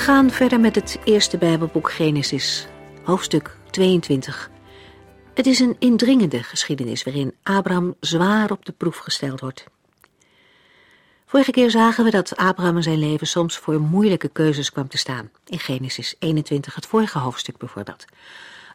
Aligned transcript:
We 0.00 0.06
gaan 0.06 0.30
verder 0.30 0.60
met 0.60 0.74
het 0.74 0.98
eerste 1.04 1.38
Bijbelboek 1.38 1.90
Genesis, 1.90 2.66
hoofdstuk 3.04 3.56
22. 3.70 4.50
Het 5.34 5.46
is 5.46 5.60
een 5.60 5.76
indringende 5.78 6.42
geschiedenis 6.42 7.02
waarin 7.02 7.34
Abraham 7.42 7.94
zwaar 8.00 8.50
op 8.50 8.64
de 8.64 8.72
proef 8.72 8.96
gesteld 8.96 9.40
wordt. 9.40 9.64
Vorige 11.26 11.50
keer 11.50 11.70
zagen 11.70 12.04
we 12.04 12.10
dat 12.10 12.36
Abraham 12.36 12.76
in 12.76 12.82
zijn 12.82 12.98
leven 12.98 13.26
soms 13.26 13.58
voor 13.58 13.80
moeilijke 13.80 14.28
keuzes 14.28 14.72
kwam 14.72 14.88
te 14.88 14.98
staan. 14.98 15.30
In 15.46 15.58
Genesis 15.58 16.14
21, 16.18 16.74
het 16.74 16.86
vorige 16.86 17.18
hoofdstuk 17.18 17.56
bijvoorbeeld. 17.56 18.04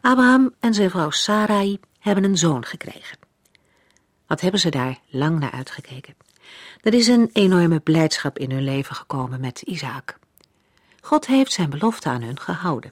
Abraham 0.00 0.54
en 0.60 0.74
zijn 0.74 0.90
vrouw 0.90 1.10
Sarai 1.10 1.80
hebben 1.98 2.24
een 2.24 2.38
zoon 2.38 2.64
gekregen. 2.64 3.18
Wat 4.26 4.40
hebben 4.40 4.60
ze 4.60 4.70
daar 4.70 4.98
lang 5.08 5.38
naar 5.38 5.52
uitgekeken? 5.52 6.14
Er 6.82 6.94
is 6.94 7.06
een 7.06 7.30
enorme 7.32 7.80
blijdschap 7.80 8.38
in 8.38 8.50
hun 8.50 8.64
leven 8.64 8.94
gekomen 8.94 9.40
met 9.40 9.62
Isaac. 9.62 10.18
God 11.06 11.26
heeft 11.26 11.52
zijn 11.52 11.70
belofte 11.70 12.08
aan 12.08 12.22
hun 12.22 12.40
gehouden. 12.40 12.90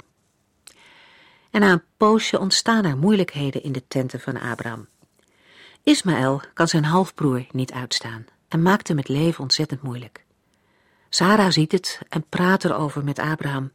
En 1.51 1.61
na 1.61 1.73
een 1.73 1.83
poosje 1.97 2.39
ontstaan 2.39 2.85
er 2.85 2.97
moeilijkheden 2.97 3.63
in 3.63 3.73
de 3.73 3.87
tenten 3.89 4.21
van 4.21 4.41
Abraham. 4.41 4.89
Ismaël 5.83 6.43
kan 6.53 6.69
zijn 6.69 6.85
halfbroer 6.85 7.47
niet 7.51 7.73
uitstaan 7.73 8.27
en 8.49 8.63
maakt 8.63 8.89
hem 8.89 8.97
het 8.97 9.09
leven 9.09 9.43
ontzettend 9.43 9.83
moeilijk. 9.83 10.25
Sarah 11.09 11.51
ziet 11.51 11.73
het 11.73 12.01
en 12.09 12.25
praat 12.29 12.65
erover 12.65 13.05
met 13.05 13.19
Abraham. 13.19 13.73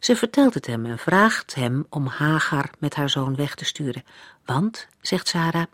Ze 0.00 0.16
vertelt 0.16 0.54
het 0.54 0.66
hem 0.66 0.86
en 0.86 0.98
vraagt 0.98 1.54
hem 1.54 1.86
om 1.88 2.06
Hagar 2.06 2.70
met 2.78 2.94
haar 2.94 3.10
zoon 3.10 3.36
weg 3.36 3.54
te 3.54 3.64
sturen. 3.64 4.04
Want, 4.44 4.88
zegt 5.00 5.28
Sarah, 5.28 5.66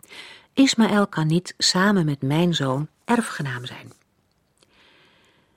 Ismaël 0.53 1.07
kan 1.07 1.27
niet 1.27 1.53
samen 1.57 2.05
met 2.05 2.21
mijn 2.21 2.53
zoon 2.53 2.87
erfgenaam 3.05 3.65
zijn. 3.65 3.91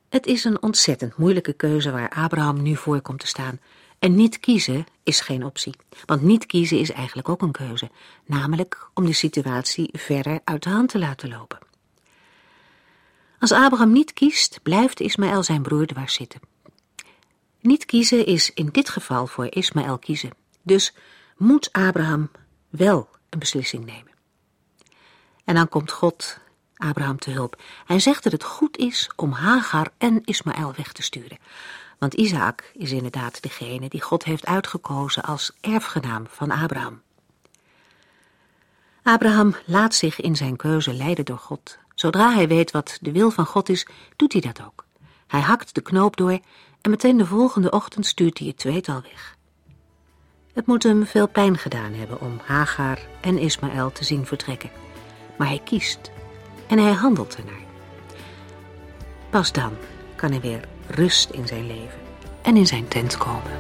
Het 0.08 0.26
is 0.26 0.44
een 0.44 0.62
ontzettend 0.62 1.16
moeilijke 1.16 1.52
keuze 1.52 1.90
waar 1.90 2.08
Abraham 2.10 2.62
nu 2.62 2.76
voor 2.76 3.00
komt 3.00 3.20
te 3.20 3.26
staan. 3.26 3.60
En 3.98 4.14
niet 4.14 4.40
kiezen 4.40 4.86
is 5.02 5.20
geen 5.20 5.44
optie. 5.44 5.74
Want 6.04 6.22
niet 6.22 6.46
kiezen 6.46 6.78
is 6.78 6.90
eigenlijk 6.90 7.28
ook 7.28 7.42
een 7.42 7.52
keuze. 7.52 7.90
Namelijk 8.24 8.88
om 8.94 9.06
de 9.06 9.12
situatie 9.12 9.88
verder 9.92 10.40
uit 10.44 10.62
de 10.62 10.70
hand 10.70 10.88
te 10.88 10.98
laten 10.98 11.28
lopen. 11.28 11.58
Als 13.38 13.52
Abraham 13.52 13.92
niet 13.92 14.12
kiest, 14.12 14.62
blijft 14.62 15.00
Ismaël 15.00 15.42
zijn 15.42 15.62
broer 15.62 15.86
dwars 15.86 16.14
zitten. 16.14 16.40
Niet 17.60 17.84
kiezen 17.84 18.26
is 18.26 18.52
in 18.52 18.68
dit 18.72 18.88
geval 18.88 19.26
voor 19.26 19.46
Ismaël 19.46 19.98
kiezen. 19.98 20.30
Dus 20.62 20.94
moet 21.36 21.72
Abraham 21.72 22.30
wel 22.68 23.08
een 23.28 23.38
beslissing 23.38 23.84
nemen. 23.84 24.12
En 25.44 25.54
dan 25.54 25.68
komt 25.68 25.90
God 25.90 26.38
Abraham 26.76 27.18
te 27.18 27.30
hulp. 27.30 27.62
Hij 27.86 27.98
zegt 27.98 28.22
dat 28.22 28.32
het 28.32 28.44
goed 28.44 28.76
is 28.76 29.10
om 29.16 29.32
Hagar 29.32 29.88
en 29.98 30.24
Ismaël 30.24 30.72
weg 30.76 30.92
te 30.92 31.02
sturen. 31.02 31.38
Want 31.98 32.14
Isaac 32.14 32.70
is 32.74 32.92
inderdaad 32.92 33.42
degene 33.42 33.88
die 33.88 34.02
God 34.02 34.24
heeft 34.24 34.46
uitgekozen 34.46 35.22
als 35.22 35.52
erfgenaam 35.60 36.26
van 36.28 36.50
Abraham. 36.50 37.02
Abraham 39.02 39.54
laat 39.66 39.94
zich 39.94 40.20
in 40.20 40.36
zijn 40.36 40.56
keuze 40.56 40.92
leiden 40.92 41.24
door 41.24 41.38
God. 41.38 41.78
Zodra 41.94 42.32
hij 42.32 42.48
weet 42.48 42.70
wat 42.70 42.98
de 43.00 43.12
wil 43.12 43.30
van 43.30 43.46
God 43.46 43.68
is, 43.68 43.86
doet 44.16 44.32
hij 44.32 44.40
dat 44.40 44.62
ook. 44.66 44.84
Hij 45.26 45.40
hakt 45.40 45.74
de 45.74 45.80
knoop 45.80 46.16
door 46.16 46.38
en 46.80 46.90
meteen 46.90 47.16
de 47.16 47.26
volgende 47.26 47.70
ochtend 47.70 48.06
stuurt 48.06 48.38
hij 48.38 48.46
het 48.46 48.56
tweetal 48.56 49.02
weg. 49.02 49.36
Het 50.52 50.66
moet 50.66 50.82
hem 50.82 51.06
veel 51.06 51.28
pijn 51.28 51.58
gedaan 51.58 51.92
hebben 51.92 52.20
om 52.20 52.40
Hagar 52.44 52.98
en 53.20 53.38
Ismaël 53.38 53.92
te 53.92 54.04
zien 54.04 54.26
vertrekken. 54.26 54.70
Maar 55.38 55.48
hij 55.48 55.60
kiest 55.64 56.10
en 56.66 56.78
hij 56.78 56.92
handelt 56.92 57.36
ernaar. 57.36 57.64
Pas 59.30 59.52
dan 59.52 59.72
kan 60.14 60.30
hij 60.30 60.40
weer 60.40 60.60
rust 60.86 61.30
in 61.30 61.46
zijn 61.46 61.66
leven 61.66 62.00
en 62.42 62.56
in 62.56 62.66
zijn 62.66 62.88
tent 62.88 63.16
komen. 63.16 63.52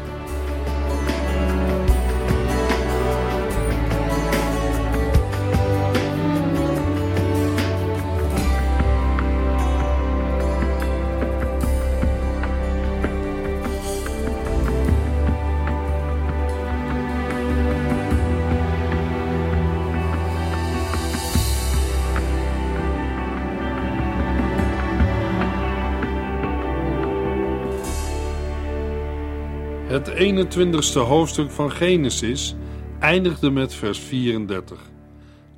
21ste 30.16 30.98
hoofdstuk 30.98 31.50
van 31.50 31.70
Genesis 31.70 32.54
eindigde 33.00 33.50
met 33.50 33.74
vers 33.74 33.98
34. 33.98 34.80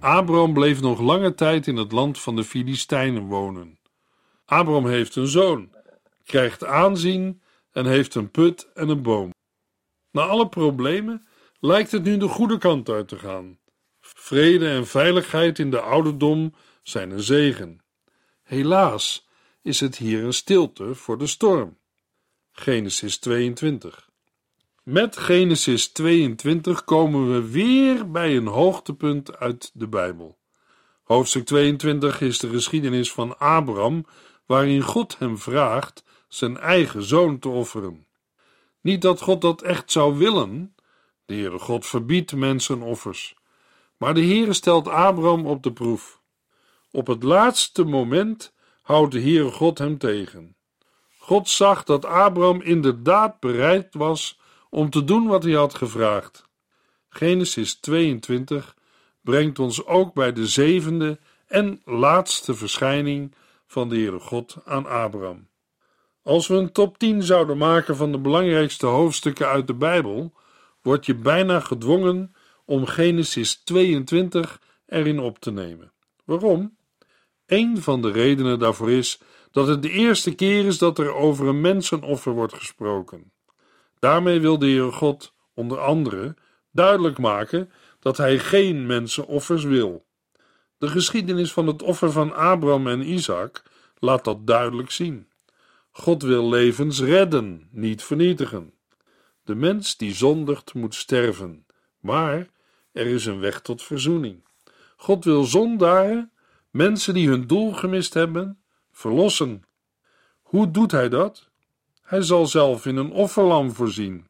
Abraham 0.00 0.52
bleef 0.52 0.80
nog 0.80 1.00
lange 1.00 1.34
tijd 1.34 1.66
in 1.66 1.76
het 1.76 1.92
land 1.92 2.20
van 2.20 2.36
de 2.36 2.44
Filistijnen 2.44 3.22
wonen. 3.22 3.78
Abraham 4.44 4.86
heeft 4.86 5.16
een 5.16 5.26
zoon, 5.26 5.70
krijgt 6.24 6.64
aanzien 6.64 7.42
en 7.70 7.86
heeft 7.86 8.14
een 8.14 8.30
put 8.30 8.70
en 8.74 8.88
een 8.88 9.02
boom. 9.02 9.34
Na 10.10 10.22
alle 10.22 10.48
problemen 10.48 11.26
lijkt 11.60 11.90
het 11.90 12.02
nu 12.02 12.16
de 12.16 12.28
goede 12.28 12.58
kant 12.58 12.88
uit 12.88 13.08
te 13.08 13.18
gaan. 13.18 13.58
Vrede 14.00 14.68
en 14.68 14.86
veiligheid 14.86 15.58
in 15.58 15.70
de 15.70 15.80
ouderdom 15.80 16.54
zijn 16.82 17.10
een 17.10 17.22
zegen. 17.22 17.84
Helaas 18.42 19.28
is 19.62 19.80
het 19.80 19.96
hier 19.96 20.24
een 20.24 20.32
stilte 20.32 20.94
voor 20.94 21.18
de 21.18 21.26
storm. 21.26 21.78
Genesis 22.52 23.18
22. 23.18 24.07
Met 24.88 25.16
Genesis 25.16 25.88
22 25.88 26.84
komen 26.84 27.32
we 27.32 27.50
weer 27.50 28.10
bij 28.10 28.36
een 28.36 28.46
hoogtepunt 28.46 29.38
uit 29.38 29.70
de 29.74 29.88
Bijbel. 29.88 30.38
Hoofdstuk 31.04 31.44
22 31.44 32.20
is 32.20 32.38
de 32.38 32.48
geschiedenis 32.48 33.12
van 33.12 33.38
Abraham, 33.38 34.06
waarin 34.46 34.82
God 34.82 35.18
hem 35.18 35.38
vraagt 35.38 36.04
zijn 36.28 36.58
eigen 36.58 37.02
zoon 37.02 37.38
te 37.38 37.48
offeren. 37.48 38.06
Niet 38.80 39.02
dat 39.02 39.20
God 39.20 39.40
dat 39.40 39.62
echt 39.62 39.92
zou 39.92 40.18
willen, 40.18 40.74
de 41.24 41.34
Heere 41.34 41.58
God 41.58 41.86
verbiedt 41.86 42.34
mensen 42.34 42.82
offers, 42.82 43.34
maar 43.96 44.14
de 44.14 44.24
Heere 44.24 44.52
stelt 44.52 44.88
Abraham 44.88 45.46
op 45.46 45.62
de 45.62 45.72
proef. 45.72 46.20
Op 46.90 47.06
het 47.06 47.22
laatste 47.22 47.84
moment 47.84 48.54
houdt 48.82 49.12
de 49.12 49.20
Heere 49.20 49.50
God 49.50 49.78
hem 49.78 49.98
tegen. 49.98 50.56
God 51.18 51.48
zag 51.48 51.84
dat 51.84 52.04
Abraham 52.04 52.60
inderdaad 52.60 53.40
bereid 53.40 53.94
was 53.94 54.38
om 54.70 54.90
te 54.90 55.04
doen 55.04 55.26
wat 55.26 55.42
hij 55.42 55.52
had 55.52 55.74
gevraagd. 55.74 56.48
Genesis 57.08 57.74
22 57.74 58.76
brengt 59.20 59.58
ons 59.58 59.86
ook 59.86 60.14
bij 60.14 60.32
de 60.32 60.46
zevende 60.46 61.18
en 61.46 61.80
laatste 61.84 62.54
verschijning 62.54 63.34
van 63.66 63.88
de 63.88 63.94
Heere 63.94 64.20
God 64.20 64.56
aan 64.64 64.86
Abraham. 64.86 65.48
Als 66.22 66.46
we 66.46 66.54
een 66.54 66.72
top 66.72 66.98
10 66.98 67.22
zouden 67.22 67.56
maken 67.56 67.96
van 67.96 68.12
de 68.12 68.18
belangrijkste 68.18 68.86
hoofdstukken 68.86 69.46
uit 69.46 69.66
de 69.66 69.74
Bijbel, 69.74 70.32
word 70.82 71.06
je 71.06 71.14
bijna 71.14 71.60
gedwongen 71.60 72.34
om 72.64 72.86
Genesis 72.86 73.62
22 73.64 74.60
erin 74.86 75.18
op 75.18 75.38
te 75.38 75.50
nemen. 75.50 75.92
Waarom? 76.24 76.76
Een 77.46 77.82
van 77.82 78.02
de 78.02 78.10
redenen 78.10 78.58
daarvoor 78.58 78.90
is 78.90 79.20
dat 79.50 79.66
het 79.66 79.82
de 79.82 79.90
eerste 79.90 80.34
keer 80.34 80.66
is 80.66 80.78
dat 80.78 80.98
er 80.98 81.14
over 81.14 81.46
een 81.46 81.60
mensenoffer 81.60 82.32
wordt 82.32 82.54
gesproken. 82.54 83.32
Daarmee 83.98 84.40
wil 84.40 84.58
de 84.58 84.66
Heere 84.66 84.92
God 84.92 85.34
onder 85.54 85.78
andere 85.78 86.34
duidelijk 86.70 87.18
maken 87.18 87.70
dat 88.00 88.16
hij 88.16 88.38
geen 88.38 88.86
mensenoffers 88.86 89.64
wil. 89.64 90.06
De 90.78 90.88
geschiedenis 90.88 91.52
van 91.52 91.66
het 91.66 91.82
offer 91.82 92.12
van 92.12 92.34
Abraham 92.34 92.86
en 92.86 93.10
Isaac 93.10 93.62
laat 93.98 94.24
dat 94.24 94.46
duidelijk 94.46 94.90
zien. 94.90 95.28
God 95.90 96.22
wil 96.22 96.48
levens 96.48 97.00
redden, 97.00 97.68
niet 97.70 98.02
vernietigen. 98.02 98.72
De 99.44 99.54
mens 99.54 99.96
die 99.96 100.14
zondigt 100.14 100.74
moet 100.74 100.94
sterven, 100.94 101.66
maar 102.00 102.48
er 102.92 103.06
is 103.06 103.26
een 103.26 103.40
weg 103.40 103.60
tot 103.60 103.82
verzoening. 103.82 104.44
God 104.96 105.24
wil 105.24 105.44
zondaren, 105.44 106.32
mensen 106.70 107.14
die 107.14 107.28
hun 107.28 107.46
doel 107.46 107.72
gemist 107.72 108.14
hebben, 108.14 108.62
verlossen. 108.90 109.62
Hoe 110.42 110.70
doet 110.70 110.90
hij 110.90 111.08
dat? 111.08 111.47
Hij 112.08 112.22
zal 112.22 112.46
zelf 112.46 112.86
in 112.86 112.96
een 112.96 113.10
offerlam 113.10 113.72
voorzien. 113.72 114.26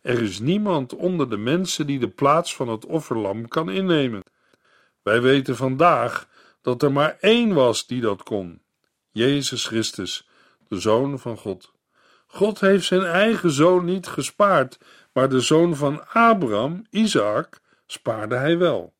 Er 0.00 0.22
is 0.22 0.38
niemand 0.38 0.94
onder 0.94 1.30
de 1.30 1.36
mensen 1.36 1.86
die 1.86 1.98
de 1.98 2.08
plaats 2.08 2.54
van 2.54 2.68
het 2.68 2.86
offerlam 2.86 3.48
kan 3.48 3.70
innemen. 3.70 4.22
Wij 5.02 5.20
weten 5.20 5.56
vandaag 5.56 6.28
dat 6.62 6.82
er 6.82 6.92
maar 6.92 7.16
één 7.20 7.54
was 7.54 7.86
die 7.86 8.00
dat 8.00 8.22
kon: 8.22 8.62
Jezus 9.10 9.66
Christus, 9.66 10.28
de 10.68 10.80
Zoon 10.80 11.18
van 11.18 11.36
God. 11.36 11.72
God 12.26 12.60
heeft 12.60 12.84
zijn 12.84 13.04
eigen 13.04 13.50
zoon 13.50 13.84
niet 13.84 14.06
gespaard, 14.06 14.78
maar 15.12 15.28
de 15.28 15.40
zoon 15.40 15.76
van 15.76 16.08
Abraham, 16.08 16.86
Isaac, 16.90 17.60
spaarde 17.86 18.36
hij 18.36 18.58
wel. 18.58 18.92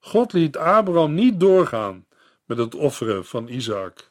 God 0.00 0.32
liet 0.32 0.56
Abraham 0.56 1.14
niet 1.14 1.40
doorgaan 1.40 2.06
met 2.44 2.58
het 2.58 2.74
offeren 2.74 3.24
van 3.24 3.48
Isaac. 3.48 4.07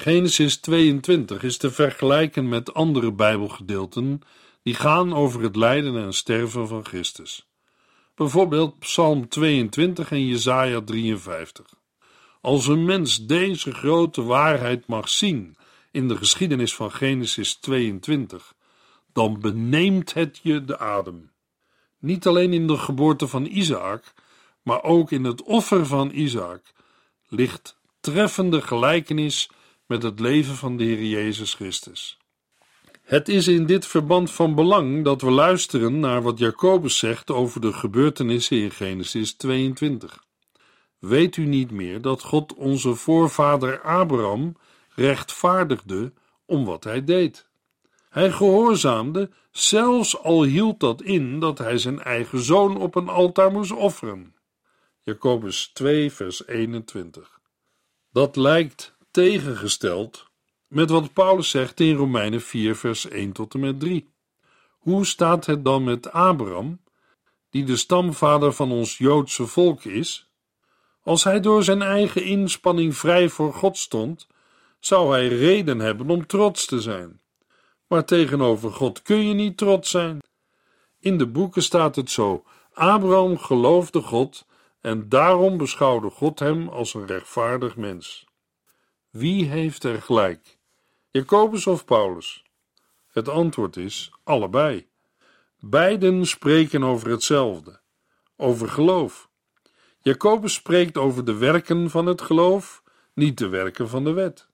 Genesis 0.00 0.56
22 0.56 1.42
is 1.42 1.56
te 1.56 1.70
vergelijken 1.70 2.48
met 2.48 2.74
andere 2.74 3.12
Bijbelgedeelten 3.12 4.20
die 4.62 4.74
gaan 4.74 5.14
over 5.14 5.42
het 5.42 5.56
lijden 5.56 5.96
en 5.96 6.12
sterven 6.12 6.68
van 6.68 6.84
Christus. 6.84 7.48
Bijvoorbeeld 8.14 8.78
Psalm 8.78 9.28
22 9.28 10.10
en 10.10 10.26
Jesaja 10.26 10.80
53. 10.80 11.66
Als 12.40 12.66
een 12.66 12.84
mens 12.84 13.26
deze 13.26 13.72
grote 13.72 14.22
waarheid 14.22 14.86
mag 14.86 15.08
zien 15.08 15.56
in 15.90 16.08
de 16.08 16.16
geschiedenis 16.16 16.74
van 16.74 16.92
Genesis 16.92 17.54
22, 17.54 18.54
dan 19.12 19.40
beneemt 19.40 20.14
het 20.14 20.40
je 20.42 20.64
de 20.64 20.78
adem. 20.78 21.32
Niet 21.98 22.26
alleen 22.26 22.52
in 22.52 22.66
de 22.66 22.76
geboorte 22.76 23.28
van 23.28 23.44
Isaac, 23.44 24.14
maar 24.62 24.82
ook 24.82 25.10
in 25.10 25.24
het 25.24 25.42
offer 25.42 25.86
van 25.86 26.10
Isaac 26.10 26.62
ligt 27.28 27.78
treffende 28.00 28.62
gelijkenis 28.62 29.50
met 29.88 30.02
het 30.02 30.20
leven 30.20 30.54
van 30.54 30.76
de 30.76 30.84
Heer 30.84 31.04
Jezus 31.04 31.54
Christus. 31.54 32.18
Het 33.02 33.28
is 33.28 33.48
in 33.48 33.66
dit 33.66 33.86
verband 33.86 34.30
van 34.30 34.54
belang 34.54 35.04
dat 35.04 35.20
we 35.20 35.30
luisteren 35.30 36.00
naar 36.00 36.22
wat 36.22 36.38
Jacobus 36.38 36.98
zegt 36.98 37.30
over 37.30 37.60
de 37.60 37.72
gebeurtenissen 37.72 38.56
in 38.56 38.70
Genesis 38.70 39.32
22. 39.32 40.24
Weet 40.98 41.36
u 41.36 41.46
niet 41.46 41.70
meer 41.70 42.00
dat 42.00 42.22
God 42.22 42.54
onze 42.54 42.94
voorvader 42.94 43.80
Abraham 43.80 44.56
rechtvaardigde 44.94 46.12
om 46.46 46.64
wat 46.64 46.84
hij 46.84 47.04
deed? 47.04 47.48
Hij 48.08 48.30
gehoorzaamde, 48.30 49.30
zelfs 49.50 50.18
al 50.18 50.42
hield 50.42 50.80
dat 50.80 51.02
in 51.02 51.40
dat 51.40 51.58
hij 51.58 51.78
zijn 51.78 52.02
eigen 52.02 52.40
zoon 52.40 52.76
op 52.76 52.94
een 52.94 53.08
altaar 53.08 53.52
moest 53.52 53.72
offeren. 53.72 54.34
Jacobus 55.02 55.70
2, 55.72 56.12
vers 56.12 56.46
21. 56.46 57.40
Dat 58.12 58.36
lijkt 58.36 58.96
tegengesteld 59.10 60.26
met 60.66 60.90
wat 60.90 61.12
Paulus 61.12 61.50
zegt 61.50 61.80
in 61.80 61.96
Romeinen 61.96 62.40
4, 62.40 62.76
vers 62.76 63.08
1 63.08 63.32
tot 63.32 63.54
en 63.54 63.60
met 63.60 63.80
3. 63.80 64.08
Hoe 64.70 65.06
staat 65.06 65.46
het 65.46 65.64
dan 65.64 65.84
met 65.84 66.12
Abraham, 66.12 66.80
die 67.50 67.64
de 67.64 67.76
stamvader 67.76 68.52
van 68.52 68.72
ons 68.72 68.98
Joodse 68.98 69.46
volk 69.46 69.84
is? 69.84 70.30
Als 71.02 71.24
hij 71.24 71.40
door 71.40 71.64
zijn 71.64 71.82
eigen 71.82 72.24
inspanning 72.24 72.96
vrij 72.96 73.28
voor 73.28 73.54
God 73.54 73.76
stond, 73.76 74.26
zou 74.80 75.10
hij 75.10 75.28
reden 75.28 75.78
hebben 75.78 76.10
om 76.10 76.26
trots 76.26 76.66
te 76.66 76.80
zijn. 76.80 77.20
Maar 77.86 78.04
tegenover 78.04 78.72
God 78.72 79.02
kun 79.02 79.26
je 79.26 79.34
niet 79.34 79.56
trots 79.56 79.90
zijn. 79.90 80.18
In 81.00 81.18
de 81.18 81.26
boeken 81.26 81.62
staat 81.62 81.96
het 81.96 82.10
zo: 82.10 82.44
Abraham 82.72 83.38
geloofde 83.38 84.00
God 84.00 84.46
en 84.80 85.08
daarom 85.08 85.56
beschouwde 85.56 86.10
God 86.10 86.38
hem 86.38 86.68
als 86.68 86.94
een 86.94 87.06
rechtvaardig 87.06 87.76
mens. 87.76 88.27
Wie 89.18 89.44
heeft 89.44 89.84
er 89.84 90.02
gelijk? 90.02 90.58
Jacobus 91.10 91.66
of 91.66 91.84
Paulus? 91.84 92.44
Het 93.08 93.28
antwoord 93.28 93.76
is 93.76 94.10
allebei. 94.24 94.86
Beiden 95.60 96.26
spreken 96.26 96.82
over 96.82 97.10
hetzelfde, 97.10 97.80
over 98.36 98.68
geloof. 98.68 99.28
Jacobus 100.00 100.54
spreekt 100.54 100.96
over 100.96 101.24
de 101.24 101.34
werken 101.34 101.90
van 101.90 102.06
het 102.06 102.22
geloof, 102.22 102.82
niet 103.14 103.38
de 103.38 103.48
werken 103.48 103.88
van 103.88 104.04
de 104.04 104.12
wet. 104.12 104.48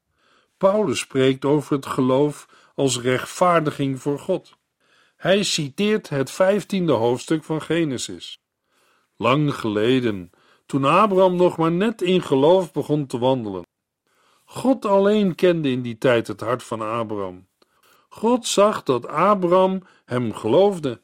Paulus 0.59 0.99
spreekt 0.99 1.45
over 1.45 1.77
het 1.77 1.87
geloof 1.87 2.49
als 2.75 3.01
rechtvaardiging 3.01 4.01
voor 4.01 4.19
God. 4.19 4.57
Hij 5.17 5.43
citeert 5.43 6.09
het 6.09 6.31
vijftiende 6.31 6.93
hoofdstuk 6.93 7.45
van 7.45 7.63
Genesis. 7.63 8.43
Lang 9.17 9.55
geleden, 9.55 10.31
toen 10.67 10.85
Abraham 10.85 11.37
nog 11.37 11.57
maar 11.57 11.73
net 11.73 12.03
in 12.03 12.23
geloof 12.23 12.73
begon 12.73 13.07
te 13.07 13.19
wandelen, 13.19 13.64
God 14.45 14.85
alleen 14.85 15.35
kende 15.35 15.71
in 15.71 15.83
die 15.83 15.99
tijd 15.99 16.27
het 16.27 16.41
hart 16.41 16.63
van 16.63 16.81
Abraham. 16.81 17.47
God 18.09 18.47
zag 18.47 18.83
dat 18.83 19.07
Abraham 19.07 19.83
hem 20.05 20.35
geloofde. 20.35 21.01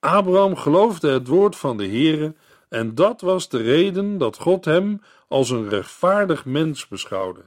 Abraham 0.00 0.56
geloofde 0.56 1.10
het 1.10 1.26
woord 1.26 1.56
van 1.56 1.76
de 1.76 1.86
Heere 1.86 2.34
en 2.68 2.94
dat 2.94 3.20
was 3.20 3.48
de 3.48 3.62
reden 3.62 4.18
dat 4.18 4.38
God 4.38 4.64
hem 4.64 5.02
als 5.28 5.50
een 5.50 5.68
rechtvaardig 5.68 6.44
mens 6.44 6.88
beschouwde. 6.88 7.40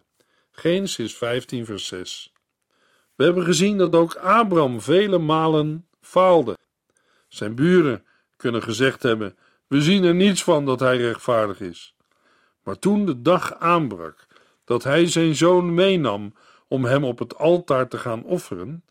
Genesis 0.52 1.16
15 1.16 1.66
vers 1.66 1.86
6 1.86 2.34
We 3.16 3.24
hebben 3.24 3.44
gezien 3.44 3.78
dat 3.78 3.96
ook 3.96 4.16
Abraham 4.16 4.82
vele 4.82 5.18
malen 5.18 5.88
faalde. 6.02 6.58
Zijn 7.28 7.56
buren 7.56 8.06
kunnen 8.36 8.64
gezegd 8.64 9.04
hebben, 9.04 9.38
we 9.68 9.82
zien 9.82 10.04
er 10.04 10.16
niets 10.16 10.44
van 10.44 10.66
dat 10.66 10.80
hij 10.80 10.98
rechtvaardig 10.98 11.60
is. 11.60 11.96
Maar 12.64 12.80
toen 12.80 13.06
de 13.06 13.22
dag 13.22 13.54
aanbrak 13.54 14.27
dat 14.68 14.84
hij 14.84 15.06
zijn 15.06 15.36
zoon 15.36 15.74
meenam 15.74 16.34
om 16.68 16.86
hem 16.86 17.04
op 17.04 17.20
het 17.20 17.38
altaar 17.38 17.88
te 17.88 17.98
gaan 17.98 18.24
offeren, 18.24 18.84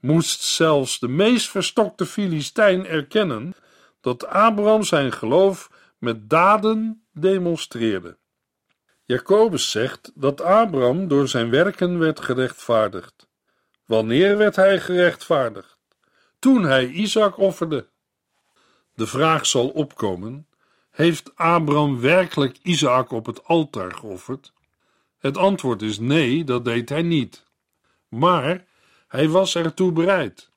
moest 0.00 0.42
zelfs 0.42 0.98
de 0.98 1.08
meest 1.08 1.48
verstokte 1.48 2.06
Filistijn 2.06 2.86
erkennen 2.86 3.54
dat 4.00 4.26
Abraham 4.26 4.82
zijn 4.82 5.12
geloof 5.12 5.70
met 5.98 6.30
daden 6.30 7.04
demonstreerde. 7.12 8.16
Jacobus 9.04 9.70
zegt 9.70 10.12
dat 10.14 10.40
Abraham 10.40 11.08
door 11.08 11.28
zijn 11.28 11.50
werken 11.50 11.98
werd 11.98 12.20
gerechtvaardigd. 12.20 13.28
Wanneer 13.84 14.36
werd 14.36 14.56
hij 14.56 14.80
gerechtvaardigd? 14.80 15.78
Toen 16.38 16.62
hij 16.62 16.86
Isaac 16.86 17.38
offerde. 17.38 17.88
De 18.94 19.06
vraag 19.06 19.46
zal 19.46 19.68
opkomen: 19.68 20.46
heeft 20.90 21.36
Abraham 21.36 22.00
werkelijk 22.00 22.58
Isaac 22.62 23.10
op 23.10 23.26
het 23.26 23.44
altaar 23.44 23.92
geofferd? 23.92 24.52
Het 25.20 25.36
antwoord 25.36 25.82
is 25.82 25.98
nee, 25.98 26.44
dat 26.44 26.64
deed 26.64 26.88
hij 26.88 27.02
niet. 27.02 27.44
Maar 28.08 28.64
hij 29.08 29.28
was 29.28 29.54
ertoe 29.54 29.92
bereid. 29.92 30.50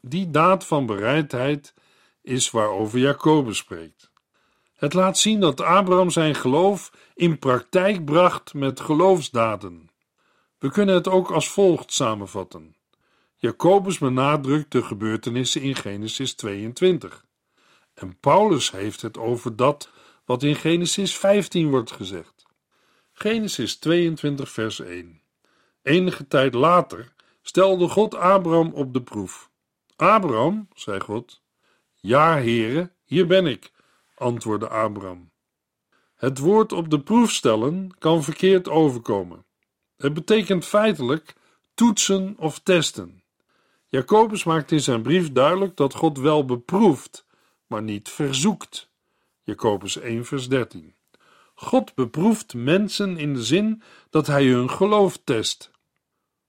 Die 0.00 0.30
daad 0.30 0.66
van 0.66 0.86
bereidheid 0.86 1.74
is 2.22 2.50
waarover 2.50 2.98
Jacobus 2.98 3.56
spreekt. 3.56 4.10
Het 4.74 4.94
laat 4.94 5.18
zien 5.18 5.40
dat 5.40 5.60
Abraham 5.60 6.10
zijn 6.10 6.34
geloof 6.34 6.92
in 7.14 7.38
praktijk 7.38 8.04
bracht 8.04 8.54
met 8.54 8.80
geloofsdaden. 8.80 9.90
We 10.58 10.70
kunnen 10.70 10.94
het 10.94 11.08
ook 11.08 11.30
als 11.30 11.48
volgt 11.48 11.92
samenvatten. 11.92 12.76
Jacobus 13.36 13.98
benadrukt 13.98 14.72
de 14.72 14.82
gebeurtenissen 14.82 15.60
in 15.60 15.76
Genesis 15.76 16.34
22. 16.34 17.24
En 17.94 18.18
Paulus 18.20 18.70
heeft 18.70 19.02
het 19.02 19.18
over 19.18 19.56
dat 19.56 19.90
wat 20.24 20.42
in 20.42 20.56
Genesis 20.56 21.16
15 21.16 21.70
wordt 21.70 21.92
gezegd. 21.92 22.41
Genesis 23.22 23.76
22, 23.76 24.50
vers 24.50 24.80
1. 24.80 25.20
Enige 25.82 26.28
tijd 26.28 26.54
later 26.54 27.12
stelde 27.42 27.88
God 27.88 28.14
Abraham 28.14 28.72
op 28.72 28.92
de 28.92 29.02
proef. 29.02 29.50
Abraham, 29.96 30.68
zei 30.74 31.00
God. 31.00 31.42
Ja, 31.96 32.36
heren, 32.36 32.92
hier 33.04 33.26
ben 33.26 33.46
ik, 33.46 33.72
antwoordde 34.14 34.68
Abraham. 34.68 35.30
Het 36.14 36.38
woord 36.38 36.72
op 36.72 36.90
de 36.90 37.00
proef 37.00 37.30
stellen 37.30 37.98
kan 37.98 38.22
verkeerd 38.22 38.68
overkomen. 38.68 39.44
Het 39.96 40.14
betekent 40.14 40.64
feitelijk 40.64 41.34
toetsen 41.74 42.34
of 42.38 42.58
testen. 42.58 43.22
Jacobus 43.88 44.44
maakt 44.44 44.70
in 44.70 44.80
zijn 44.80 45.02
brief 45.02 45.32
duidelijk 45.32 45.76
dat 45.76 45.94
God 45.94 46.18
wel 46.18 46.44
beproeft, 46.44 47.26
maar 47.66 47.82
niet 47.82 48.08
verzoekt. 48.08 48.90
Jacobus 49.42 49.96
1, 49.96 50.24
vers 50.24 50.48
13. 50.48 50.94
God 51.62 51.94
beproeft 51.94 52.54
mensen 52.54 53.16
in 53.16 53.34
de 53.34 53.42
zin 53.42 53.82
dat 54.10 54.26
hij 54.26 54.46
hun 54.46 54.70
geloof 54.70 55.18
test. 55.24 55.70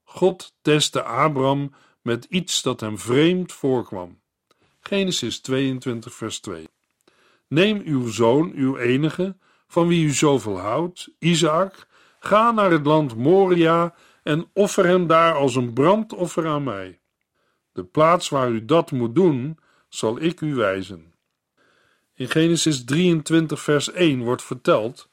God 0.04 0.56
testte 0.62 1.04
Abraham 1.04 1.74
met 2.02 2.26
iets 2.30 2.62
dat 2.62 2.80
hem 2.80 2.98
vreemd 3.00 3.52
voorkwam. 3.52 4.20
Genesis 4.80 5.40
22, 5.40 6.14
vers 6.14 6.40
2. 6.40 6.68
Neem 7.48 7.82
uw 7.86 8.08
zoon, 8.08 8.52
uw 8.56 8.78
enige, 8.78 9.38
van 9.68 9.88
wie 9.88 10.06
u 10.06 10.12
zoveel 10.12 10.60
houdt, 10.60 11.10
Isaac, 11.20 11.88
ga 12.20 12.52
naar 12.52 12.72
het 12.72 12.86
land 12.86 13.16
Moria 13.16 13.96
en 14.24 14.50
offer 14.54 14.86
hem 14.86 15.08
daar 15.08 15.34
als 15.34 15.56
een 15.56 15.74
brandoffer 15.74 16.48
aan 16.48 16.64
mij. 16.64 17.00
De 17.72 17.84
plaats 17.84 18.30
waar 18.30 18.50
u 18.50 18.66
dat 18.66 18.92
moet 18.92 19.16
doen, 19.16 19.58
zal 19.90 20.22
ik 20.22 20.42
u 20.42 20.56
wijzen. 20.56 21.13
In 22.16 22.30
Genesis 22.30 22.86
23, 22.86 23.62
vers 23.62 23.92
1 23.92 24.24
wordt 24.24 24.44
verteld 24.44 25.10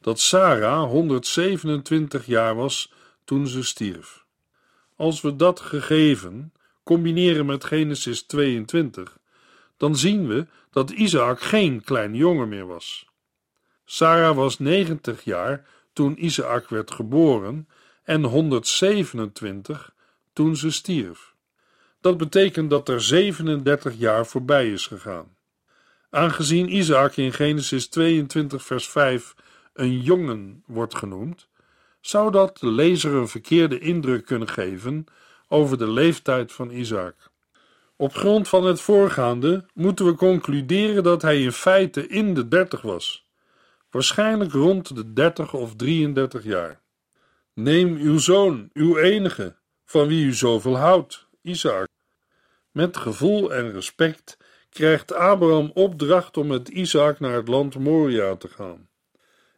dat 0.00 0.20
Sarah 0.20 0.88
127 0.90 2.26
jaar 2.26 2.54
was 2.54 2.92
toen 3.24 3.46
ze 3.46 3.62
stierf. 3.62 4.24
Als 4.96 5.20
we 5.20 5.36
dat 5.36 5.60
gegeven 5.60 6.52
combineren 6.82 7.46
met 7.46 7.64
Genesis 7.64 8.22
22, 8.22 9.18
dan 9.76 9.96
zien 9.96 10.26
we 10.26 10.46
dat 10.70 10.90
Isaac 10.90 11.40
geen 11.40 11.84
klein 11.84 12.14
jongen 12.14 12.48
meer 12.48 12.66
was. 12.66 13.06
Sarah 13.84 14.36
was 14.36 14.58
90 14.58 15.24
jaar 15.24 15.66
toen 15.92 16.24
Isaac 16.24 16.68
werd 16.68 16.90
geboren 16.90 17.68
en 18.04 18.24
127 18.24 19.94
toen 20.32 20.56
ze 20.56 20.70
stierf. 20.70 21.34
Dat 22.00 22.16
betekent 22.16 22.70
dat 22.70 22.88
er 22.88 23.00
37 23.00 23.94
jaar 23.98 24.26
voorbij 24.26 24.72
is 24.72 24.86
gegaan. 24.86 25.36
Aangezien 26.10 26.76
Isaac 26.76 27.16
in 27.16 27.32
Genesis 27.32 27.88
22, 27.88 28.64
vers 28.64 28.88
5 28.88 29.34
een 29.72 30.00
jongen 30.00 30.62
wordt 30.66 30.94
genoemd, 30.94 31.48
zou 32.00 32.30
dat 32.30 32.58
de 32.58 32.70
lezer 32.70 33.14
een 33.14 33.28
verkeerde 33.28 33.78
indruk 33.78 34.24
kunnen 34.24 34.48
geven 34.48 35.04
over 35.48 35.78
de 35.78 35.90
leeftijd 35.90 36.52
van 36.52 36.70
Isaac. 36.70 37.30
Op 37.96 38.14
grond 38.14 38.48
van 38.48 38.64
het 38.64 38.80
voorgaande 38.80 39.64
moeten 39.74 40.06
we 40.06 40.14
concluderen 40.14 41.02
dat 41.02 41.22
hij 41.22 41.42
in 41.42 41.52
feite 41.52 42.06
in 42.06 42.34
de 42.34 42.48
30 42.48 42.82
was, 42.82 43.28
waarschijnlijk 43.90 44.52
rond 44.52 44.94
de 44.94 45.12
30 45.12 45.54
of 45.54 45.76
33 45.76 46.44
jaar. 46.44 46.80
Neem 47.54 47.96
uw 47.96 48.18
zoon, 48.18 48.70
uw 48.72 48.96
enige, 48.96 49.56
van 49.84 50.08
wie 50.08 50.24
u 50.24 50.32
zoveel 50.32 50.76
houdt, 50.76 51.26
Isaac. 51.42 51.88
Met 52.70 52.96
gevoel 52.96 53.54
en 53.54 53.72
respect 53.72 54.36
krijgt 54.78 55.12
Abraham 55.12 55.70
opdracht 55.74 56.36
om 56.36 56.46
met 56.46 56.68
Isaac 56.68 57.20
naar 57.20 57.34
het 57.34 57.48
land 57.48 57.78
Moria 57.78 58.36
te 58.36 58.48
gaan. 58.48 58.88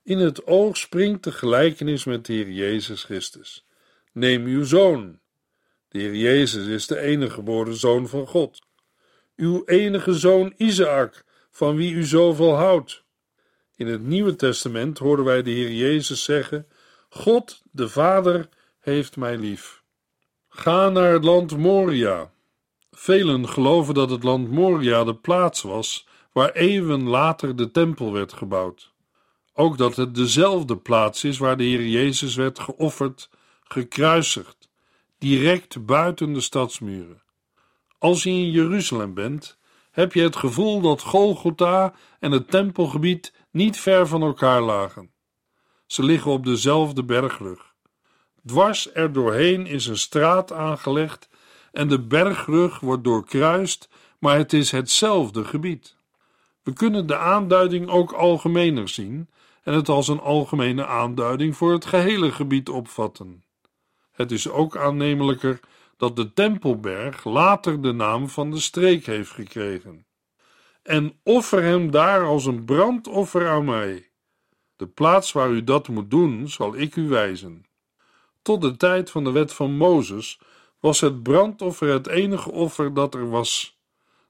In 0.03 0.19
het 0.19 0.47
oog 0.47 0.77
springt 0.77 1.25
de 1.25 1.33
gelijkenis 1.33 2.05
met 2.05 2.27
de 2.27 2.33
Heer 2.33 2.51
Jezus 2.51 3.05
Christus. 3.05 3.67
Neem 4.13 4.45
uw 4.45 4.65
zoon. 4.65 5.19
De 5.89 5.99
Heer 5.99 6.15
Jezus 6.15 6.67
is 6.67 6.87
de 6.87 6.99
enige 6.99 7.33
geboren 7.33 7.75
zoon 7.75 8.09
van 8.09 8.27
God. 8.27 8.63
Uw 9.37 9.63
enige 9.65 10.13
zoon 10.13 10.55
Isaac, 10.57 11.25
van 11.51 11.77
wie 11.77 11.93
u 11.93 12.05
zoveel 12.05 12.55
houdt. 12.55 13.05
In 13.77 13.87
het 13.87 14.03
Nieuwe 14.03 14.37
Testament 14.37 14.99
horen 14.99 15.25
wij 15.25 15.43
de 15.43 15.51
Heer 15.51 15.73
Jezus 15.73 16.25
zeggen: 16.25 16.67
God, 17.09 17.63
de 17.73 17.89
Vader, 17.89 18.49
heeft 18.79 19.17
mij 19.17 19.37
lief. 19.37 19.83
Ga 20.49 20.89
naar 20.89 21.13
het 21.13 21.25
land 21.25 21.57
Moria. 21.57 22.33
Velen 23.01 23.49
geloven 23.49 23.95
dat 23.95 24.11
het 24.11 24.23
land 24.23 24.51
Moria 24.51 25.05
de 25.05 25.15
plaats 25.15 25.63
was 25.63 26.07
waar 26.33 26.53
eeuwen 26.53 27.09
later 27.09 27.57
de 27.57 27.71
tempel 27.71 28.13
werd 28.13 28.33
gebouwd. 28.33 28.93
Ook 29.55 29.79
dat 29.79 29.97
het 29.97 30.15
dezelfde 30.15 30.77
plaats 30.77 31.25
is 31.25 31.39
waar 31.39 31.57
de 31.57 31.65
Heer 31.65 31.87
Jezus 31.87 32.35
werd 32.35 32.59
geofferd, 32.59 33.31
gekruisigd, 33.65 34.69
direct 35.19 35.87
buiten 35.87 36.33
de 36.33 36.41
stadsmuren. 36.41 37.23
Als 37.99 38.23
je 38.23 38.31
in 38.31 38.51
Jeruzalem 38.51 39.15
bent, 39.15 39.59
heb 39.91 40.13
je 40.13 40.23
het 40.23 40.37
gevoel 40.37 40.81
dat 40.81 41.03
Golgotha 41.03 41.95
en 42.19 42.33
het 42.33 42.51
tempelgebied 42.51 43.33
niet 43.51 43.77
ver 43.77 44.07
van 44.07 44.23
elkaar 44.23 44.61
lagen. 44.61 45.11
Ze 45.87 46.03
liggen 46.03 46.31
op 46.31 46.45
dezelfde 46.45 47.05
bergrug. 47.05 47.75
Dwars 48.47 48.93
er 48.93 49.13
doorheen 49.13 49.67
is 49.67 49.87
een 49.87 49.99
straat 49.99 50.53
aangelegd 50.53 51.30
en 51.73 51.89
de 51.89 52.01
bergrug 52.01 52.81
wordt 52.81 53.05
doorkruist, 53.05 53.89
maar 54.19 54.37
het 54.37 54.53
is 54.53 54.71
hetzelfde 54.71 55.45
gebied. 55.45 55.97
We 56.63 56.73
kunnen 56.73 57.07
de 57.07 57.17
aanduiding 57.17 57.89
ook 57.89 58.13
algemener 58.13 58.89
zien 58.89 59.29
en 59.63 59.75
het 59.75 59.89
als 59.89 60.09
een 60.09 60.21
algemene 60.21 60.87
aanduiding 60.87 61.57
voor 61.57 61.73
het 61.73 61.85
gehele 61.85 62.33
gebied 62.33 62.69
opvatten. 62.69 63.45
Het 64.13 64.33
is 64.33 64.49
ook 64.49 64.77
aannemelijker 64.77 65.61
dat 65.97 66.17
de 66.17 66.33
Tempelberg 66.33 67.25
later 67.25 67.83
de 67.83 67.93
naam 67.93 68.29
van 68.29 68.51
de 68.51 68.61
streek 68.61 69.07
heeft 69.07 69.31
gekregen. 69.31 70.07
En 70.83 71.21
offer 71.23 71.63
hem 71.63 71.91
daar 71.91 72.25
als 72.25 72.47
een 72.47 72.65
brandoffer 72.65 73.49
aan 73.49 73.65
mij. 73.65 74.11
De 74.77 74.87
plaats 74.87 75.33
waar 75.33 75.51
u 75.51 75.65
dat 75.65 75.89
moet 75.89 76.11
doen, 76.11 76.49
zal 76.49 76.77
ik 76.77 76.97
u 76.97 77.09
wijzen. 77.09 77.65
Tot 78.43 78.61
de 78.61 78.77
tijd 78.77 79.11
van 79.11 79.25
de 79.25 79.31
wet 79.31 79.53
van 79.53 79.77
Mozes 79.77 80.41
was 80.81 81.01
het 81.01 81.23
brandoffer 81.23 81.89
het 81.89 82.07
enige 82.07 82.51
offer 82.51 82.95
dat 82.95 83.15
er 83.15 83.31
was. 83.31 83.79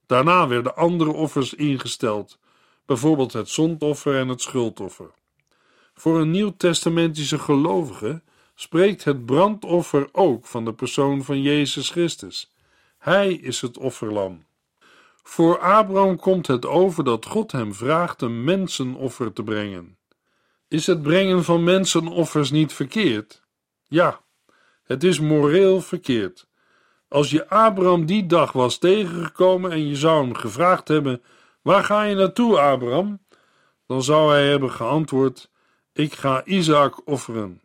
Daarna 0.07 0.49
werden 0.49 0.77
andere 0.77 1.13
offers 1.13 1.55
ingesteld, 1.55 2.39
bijvoorbeeld 2.87 3.33
het 3.33 3.49
zondoffer 3.49 4.19
en 4.19 4.29
het 4.29 4.43
schuldoffer. 4.43 5.11
Voor 5.95 6.21
een 6.21 6.31
nieuwtestamentische 6.31 7.39
gelovige 7.39 8.23
spreekt 8.55 9.05
het 9.05 9.27
brandoffer 9.27 10.09
ook 10.13 10.47
van 10.47 10.65
de 10.65 10.73
persoon 10.73 11.25
van 11.25 11.43
Jezus 11.43 11.91
Christus. 11.91 12.53
Hij 12.99 13.33
is 13.33 13.61
het 13.61 13.79
offerlam. 13.79 14.45
Voor 15.23 15.59
Abraham 15.59 16.17
komt 16.17 16.47
het 16.47 16.67
over 16.67 17.05
dat 17.05 17.27
God 17.27 17.53
hem 17.53 17.75
vraagt 17.75 18.23
een 18.23 18.45
mensenoffer 18.45 19.33
te 19.33 19.43
brengen. 19.43 19.99
Is 20.69 20.87
het 20.87 21.03
brengen 21.03 21.45
van 21.45 21.65
mensenoffers 21.65 22.51
niet 22.51 22.73
verkeerd? 22.73 23.43
Ja, 23.89 24.21
het 24.91 25.05
is 25.05 25.21
moreel 25.21 25.81
verkeerd. 25.81 26.47
Als 27.09 27.31
je 27.31 27.49
Abraham 27.49 28.07
die 28.07 28.27
dag 28.27 28.53
was 28.53 28.79
tegengekomen 28.79 29.71
en 29.71 29.89
je 29.89 29.97
zou 29.97 30.23
hem 30.25 30.35
gevraagd 30.35 30.89
hebben: 30.89 31.23
Waar 31.63 31.85
ga 31.85 32.03
je 32.03 32.15
naartoe, 32.15 32.59
Abraham? 32.59 33.25
Dan 33.87 34.03
zou 34.03 34.31
hij 34.31 34.49
hebben 34.49 34.71
geantwoord: 34.71 35.51
Ik 35.93 36.13
ga 36.13 36.45
Isaac 36.45 37.07
offeren. 37.09 37.61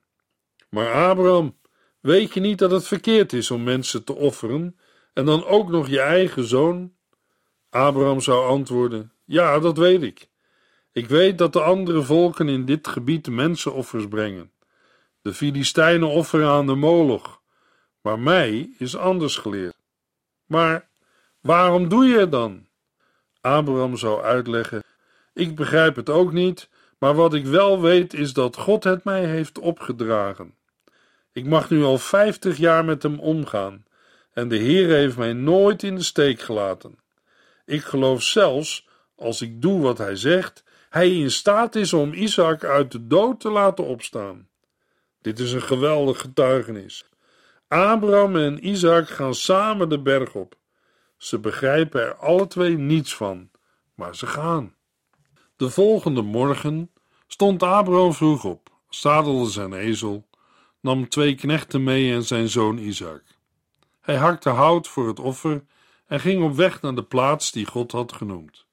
Maar 0.70 0.94
Abraham, 1.10 1.58
weet 2.00 2.34
je 2.34 2.39
niet 2.39 2.58
dat 2.58 2.72
het 2.72 2.88
verkeerd 2.88 3.34
is 3.34 3.51
om 3.51 3.63
mensen 3.63 4.03
te 4.03 4.15
offeren 4.15 4.77
en 5.13 5.25
dan 5.25 5.46
ook 5.46 5.70
nog 5.70 5.88
je 5.88 6.01
eigen 6.01 6.44
zoon? 6.44 6.94
Abraham 7.70 8.22
zou 8.22 8.48
antwoorden: 8.48 9.12
Ja, 9.24 9.60
dat 9.60 9.77
weet 9.77 10.01
ik. 10.01 10.29
Ik 10.91 11.08
weet 11.08 11.38
dat 11.38 11.53
de 11.53 11.62
andere 11.62 12.01
volken 12.01 12.50
in 12.50 12.65
dit 12.65 12.88
gebied 12.88 13.29
mensenoffers 13.29 14.08
brengen. 14.08 14.53
De 15.25 15.34
Filistijnen 15.34 16.10
offeren 16.10 16.48
aan 16.48 16.65
de 16.65 16.75
Moloch, 16.75 17.41
maar 18.01 18.20
mij 18.20 18.70
is 18.77 18.98
anders 18.98 19.38
geleerd. 19.38 19.75
Maar 20.46 20.89
waarom 21.41 21.89
doe 21.89 22.05
je 22.05 22.20
het 22.20 22.32
dan? 22.32 22.67
Abraham 23.41 23.98
zou 23.98 24.24
uitleggen: 24.24 24.84
Ik 25.34 25.55
begrijp 25.55 25.96
het 25.96 26.10
ook 26.10 26.32
niet, 26.32 26.70
maar 27.00 27.15
wat 27.15 27.34
ik 27.34 27.46
wel 27.46 27.82
weet 27.82 28.13
is 28.13 28.34
dat 28.34 28.55
God 28.55 28.84
het 28.84 29.03
mij 29.03 29.25
heeft 29.25 29.60
opgedragen. 29.60 30.55
Ik 31.32 31.46
mag 31.46 31.70
nu 31.70 31.84
al 31.84 31.98
vijftig 31.98 32.58
jaar 32.58 32.86
met 32.86 33.03
hem 33.03 33.20
omgaan 33.20 33.86
en 34.34 34.48
de 34.48 34.58
Heer 34.58 34.89
heeft 34.89 35.17
mij 35.17 35.34
nooit 35.34 35.84
in 35.84 35.96
de 35.96 36.03
steek 36.03 36.39
gelaten. 36.39 37.00
Ik 37.65 37.82
geloof 37.82 38.24
zelfs, 38.24 38.88
als 39.15 39.41
ik 39.41 39.62
doe 39.62 39.82
wat 39.82 39.98
hij 39.98 40.15
zegt, 40.15 40.63
hij 40.89 41.12
in 41.12 41.32
staat 41.32 41.75
is 41.75 41.94
om 41.94 42.13
Isaac 42.13 42.63
uit 42.63 42.91
de 42.91 43.08
dood 43.08 43.39
te 43.39 43.50
laten 43.50 43.86
opstaan. 43.86 44.48
Dit 45.25 45.39
is 45.39 45.51
een 45.51 45.62
geweldig 45.62 46.22
getuigenis. 46.22 47.05
Abraham 47.67 48.36
en 48.36 48.67
Isaac 48.67 49.10
gaan 49.10 49.36
samen 49.36 49.89
de 49.89 50.01
berg 50.01 50.36
op. 50.36 50.55
Ze 51.17 51.39
begrijpen 51.39 52.01
er 52.01 52.15
alle 52.15 52.48
twee 52.48 52.77
niets 52.77 53.15
van, 53.15 53.50
maar 53.96 54.15
ze 54.15 54.27
gaan. 54.27 54.75
De 55.55 55.70
volgende 55.70 56.22
morgen 56.22 56.91
stond 57.27 57.63
Abraham 57.63 58.13
vroeg 58.13 58.44
op, 58.44 58.70
zadelde 58.89 59.50
zijn 59.50 59.74
ezel, 59.74 60.27
nam 60.82 61.10
twee 61.10 61.36
knechten 61.36 61.84
mee 61.84 62.13
en 62.13 62.24
zijn 62.24 62.50
zoon 62.50 62.77
Isaac. 62.77 63.24
Hij 64.01 64.15
hakte 64.15 64.50
hout 64.50 64.88
voor 64.88 65.08
het 65.08 65.20
offer 65.20 65.63
en 66.08 66.20
ging 66.20 66.44
op 66.44 66.55
weg 66.55 66.82
naar 66.82 66.96
de 66.96 67.03
plaats 67.03 67.51
die 67.51 67.65
God 67.65 67.91
had 67.91 68.13
genoemd. 68.13 68.65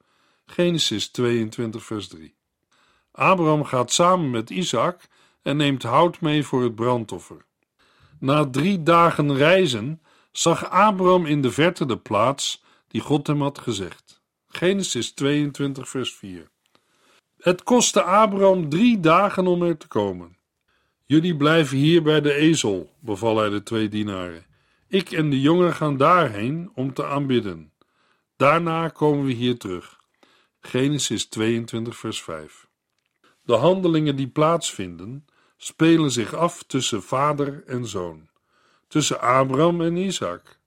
Genesis 0.47 1.09
22, 1.09 1.85
vers 1.85 2.09
3. 2.09 2.35
Abraham 3.13 3.65
gaat 3.65 3.93
samen 3.93 4.31
met 4.31 4.51
Isaac 4.51 5.11
en 5.43 5.57
neemt 5.57 5.83
hout 5.83 6.21
mee 6.21 6.45
voor 6.45 6.63
het 6.63 6.75
brandoffer. 6.75 7.45
Na 8.19 8.51
drie 8.51 8.83
dagen 8.83 9.37
reizen 9.37 10.01
zag 10.33 10.71
Abraham 10.71 11.27
in 11.27 11.43
de 11.43 11.51
verte 11.51 11.87
de 11.87 11.99
plaats 11.99 12.63
die 12.89 13.01
God 13.01 13.27
hem 13.27 13.43
had 13.43 13.59
gezegd. 13.59 14.23
Genesis 14.47 15.13
22, 15.13 15.89
vers 15.89 16.15
4. 16.15 16.51
Het 17.39 17.63
kostte 17.63 18.03
Abraham 18.03 18.69
drie 18.69 19.01
dagen 19.01 19.47
om 19.47 19.63
er 19.63 19.77
te 19.77 19.89
komen. 19.89 20.37
Jullie 21.05 21.37
blijven 21.37 21.77
hier 21.77 22.03
bij 22.03 22.21
de 22.21 22.35
ezel, 22.35 22.93
beval 22.99 23.37
hij 23.39 23.49
de 23.49 23.63
twee 23.63 23.89
dienaren. 23.89 24.45
Ik 24.89 25.11
en 25.13 25.31
de 25.31 25.41
jongen 25.41 25.75
gaan 25.75 25.97
daarheen 25.97 26.71
om 26.75 26.95
te 26.95 27.07
aanbidden. 27.07 27.73
Daarna 28.37 28.89
komen 28.89 29.25
we 29.25 29.33
hier 29.33 29.59
terug. 29.59 30.01
Genesis 30.61 31.27
22, 31.27 31.97
vers 31.97 32.23
5. 32.23 32.67
De 33.43 33.55
handelingen 33.55 34.17
die 34.17 34.29
plaatsvinden, 34.29 35.27
spelen 35.65 36.11
zich 36.11 36.35
af 36.35 36.63
tussen 36.63 37.03
vader 37.03 37.63
en 37.67 37.87
zoon, 37.87 38.29
tussen 38.89 39.21
Abraham 39.21 39.81
en 39.81 39.97
Isaac. 39.97 40.59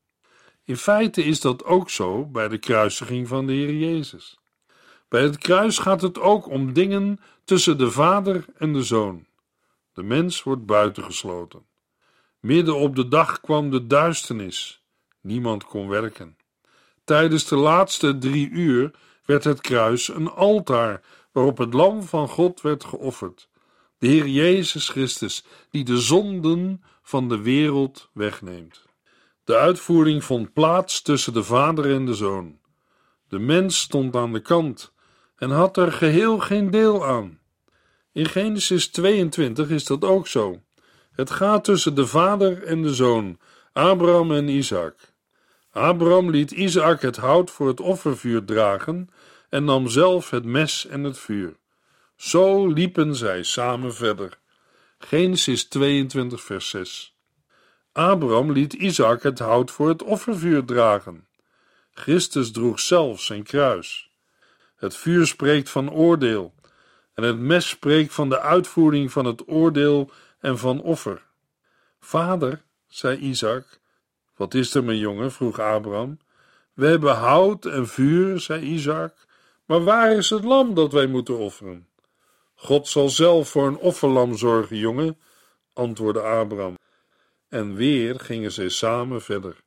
In 0.64 0.78
feite 0.78 1.24
is 1.24 1.40
dat 1.40 1.64
ook 1.64 1.90
zo 1.90 2.25
bij 2.25 2.48
de 2.48 2.58
kruisiging 2.58 3.28
van 3.28 3.46
de 3.46 3.54
Heer 3.54 3.74
Jezus. 3.74 4.40
Bij 5.08 5.22
het 5.22 5.38
kruis 5.38 5.78
gaat 5.78 6.02
het 6.02 6.20
ook 6.20 6.48
om 6.48 6.74
dingen 6.74 7.20
tussen 7.44 7.78
de 7.78 7.92
vader 7.92 8.46
en 8.58 8.74
de 8.74 8.84
zoon. 8.84 9.25
De 9.94 10.04
mens 10.04 10.44
wordt 10.44 10.66
buitengesloten. 10.66 11.66
Midden 12.40 12.75
op 12.75 12.96
de 12.96 13.08
dag 13.08 13.42
kwam 13.42 13.70
de 13.72 13.88
duisternis. 13.88 14.84
Niemand 15.22 15.64
kon 15.64 15.88
werken. 15.88 16.38
Tijdens 17.04 17.48
de 17.48 17.56
laatste 17.56 18.18
drie 18.18 18.50
uur 18.50 18.92
werd 19.25 19.44
het 19.44 19.62
kruis 19.62 20.08
een 20.08 20.30
altaar 20.30 21.02
waarop 21.32 21.58
het 21.58 21.74
lam 21.74 22.04
van 22.04 22.28
God 22.28 22.62
werd 22.62 22.84
geofferd. 22.84 23.50
De 23.98 24.08
Heer 24.08 24.28
Jezus 24.28 24.90
Christus, 24.90 25.44
die 25.70 25.84
de 25.84 25.98
zonden 25.98 26.84
van 27.02 27.30
de 27.30 27.42
wereld 27.42 28.10
wegneemt. 28.14 28.86
De 29.44 29.56
uitvoering 29.56 30.24
vond 30.24 30.54
plaats 30.54 31.02
tussen 31.02 31.34
de 31.34 31.44
Vader 31.44 31.94
en 31.94 32.06
de 32.06 32.14
Zoon. 32.14 32.60
De 33.28 33.40
mens 33.40 33.80
stond 33.80 34.16
aan 34.16 34.34
de 34.34 34.42
kant 34.42 34.94
en 35.36 35.50
had 35.50 35.78
er 35.78 35.92
geheel 35.92 36.40
geen 36.40 36.72
deel 36.72 37.06
aan. 37.06 37.40
In 38.12 38.25
Genesis 38.25 38.88
22 38.88 39.70
is 39.70 39.86
dat 39.86 40.04
ook 40.04 40.28
zo. 40.28 40.62
Het 41.12 41.32
gaat 41.32 41.64
tussen 41.64 41.96
de 41.96 42.08
vader 42.08 42.64
en 42.64 42.82
de 42.82 42.94
zoon, 42.94 43.40
Abraham 43.74 44.32
en 44.32 44.48
Isaac. 44.48 45.14
Abraham 45.72 46.30
liet 46.30 46.52
Isaac 46.52 47.02
het 47.02 47.16
hout 47.16 47.52
voor 47.52 47.68
het 47.68 47.80
offervuur 47.80 48.46
dragen 48.46 49.10
en 49.50 49.64
nam 49.64 49.88
zelf 49.88 50.30
het 50.30 50.46
mes 50.46 50.86
en 50.86 51.04
het 51.04 51.18
vuur. 51.18 51.58
Zo 52.16 52.68
liepen 52.68 53.16
zij 53.16 53.44
samen 53.44 53.94
verder. 53.94 54.40
Genesis 54.98 55.64
22, 55.64 56.42
vers 56.42 56.70
6. 56.70 57.18
Abraham 57.92 58.52
liet 58.52 58.74
Isaac 58.74 59.24
het 59.24 59.40
hout 59.40 59.72
voor 59.72 59.88
het 59.88 60.04
offervuur 60.04 60.66
dragen. 60.66 61.28
Christus 61.94 62.52
droeg 62.52 62.80
zelf 62.80 63.22
zijn 63.22 63.44
kruis. 63.44 64.12
Het 64.76 64.96
vuur 64.96 65.28
spreekt 65.28 65.70
van 65.70 65.92
oordeel, 65.92 66.54
en 67.14 67.24
het 67.24 67.40
mes 67.40 67.70
spreekt 67.70 68.14
van 68.14 68.30
de 68.30 68.40
uitvoering 68.40 69.12
van 69.12 69.26
het 69.26 69.48
oordeel 69.48 70.12
en 70.40 70.58
van 70.58 70.82
offer. 70.82 71.26
Vader, 72.00 72.64
zei 72.88 73.18
Isaac, 73.18 73.80
wat 74.36 74.54
is 74.54 74.74
er, 74.74 74.84
mijn 74.84 74.98
jongen? 74.98 75.32
vroeg 75.32 75.60
Abraham. 75.60 76.20
We 76.74 76.88
hebben 76.88 77.16
hout 77.16 77.66
en 77.66 77.88
vuur, 77.88 78.40
zei 78.40 78.62
Isaac, 78.62 79.14
maar 79.66 79.84
waar 79.84 80.12
is 80.12 80.30
het 80.30 80.44
lam 80.44 80.74
dat 80.74 80.92
wij 80.92 81.08
moeten 81.08 81.38
offeren? 81.38 81.88
God 82.56 82.88
zal 82.88 83.10
zelf 83.10 83.50
voor 83.50 83.68
een 83.68 83.78
offerlam 83.78 84.38
zorgen, 84.38 84.78
jongen, 84.78 85.20
antwoordde 85.74 86.22
Abraham. 86.22 86.78
En 87.50 87.76
weer 87.76 88.20
gingen 88.20 88.52
zij 88.52 88.70
samen 88.70 89.22
verder. 89.22 89.64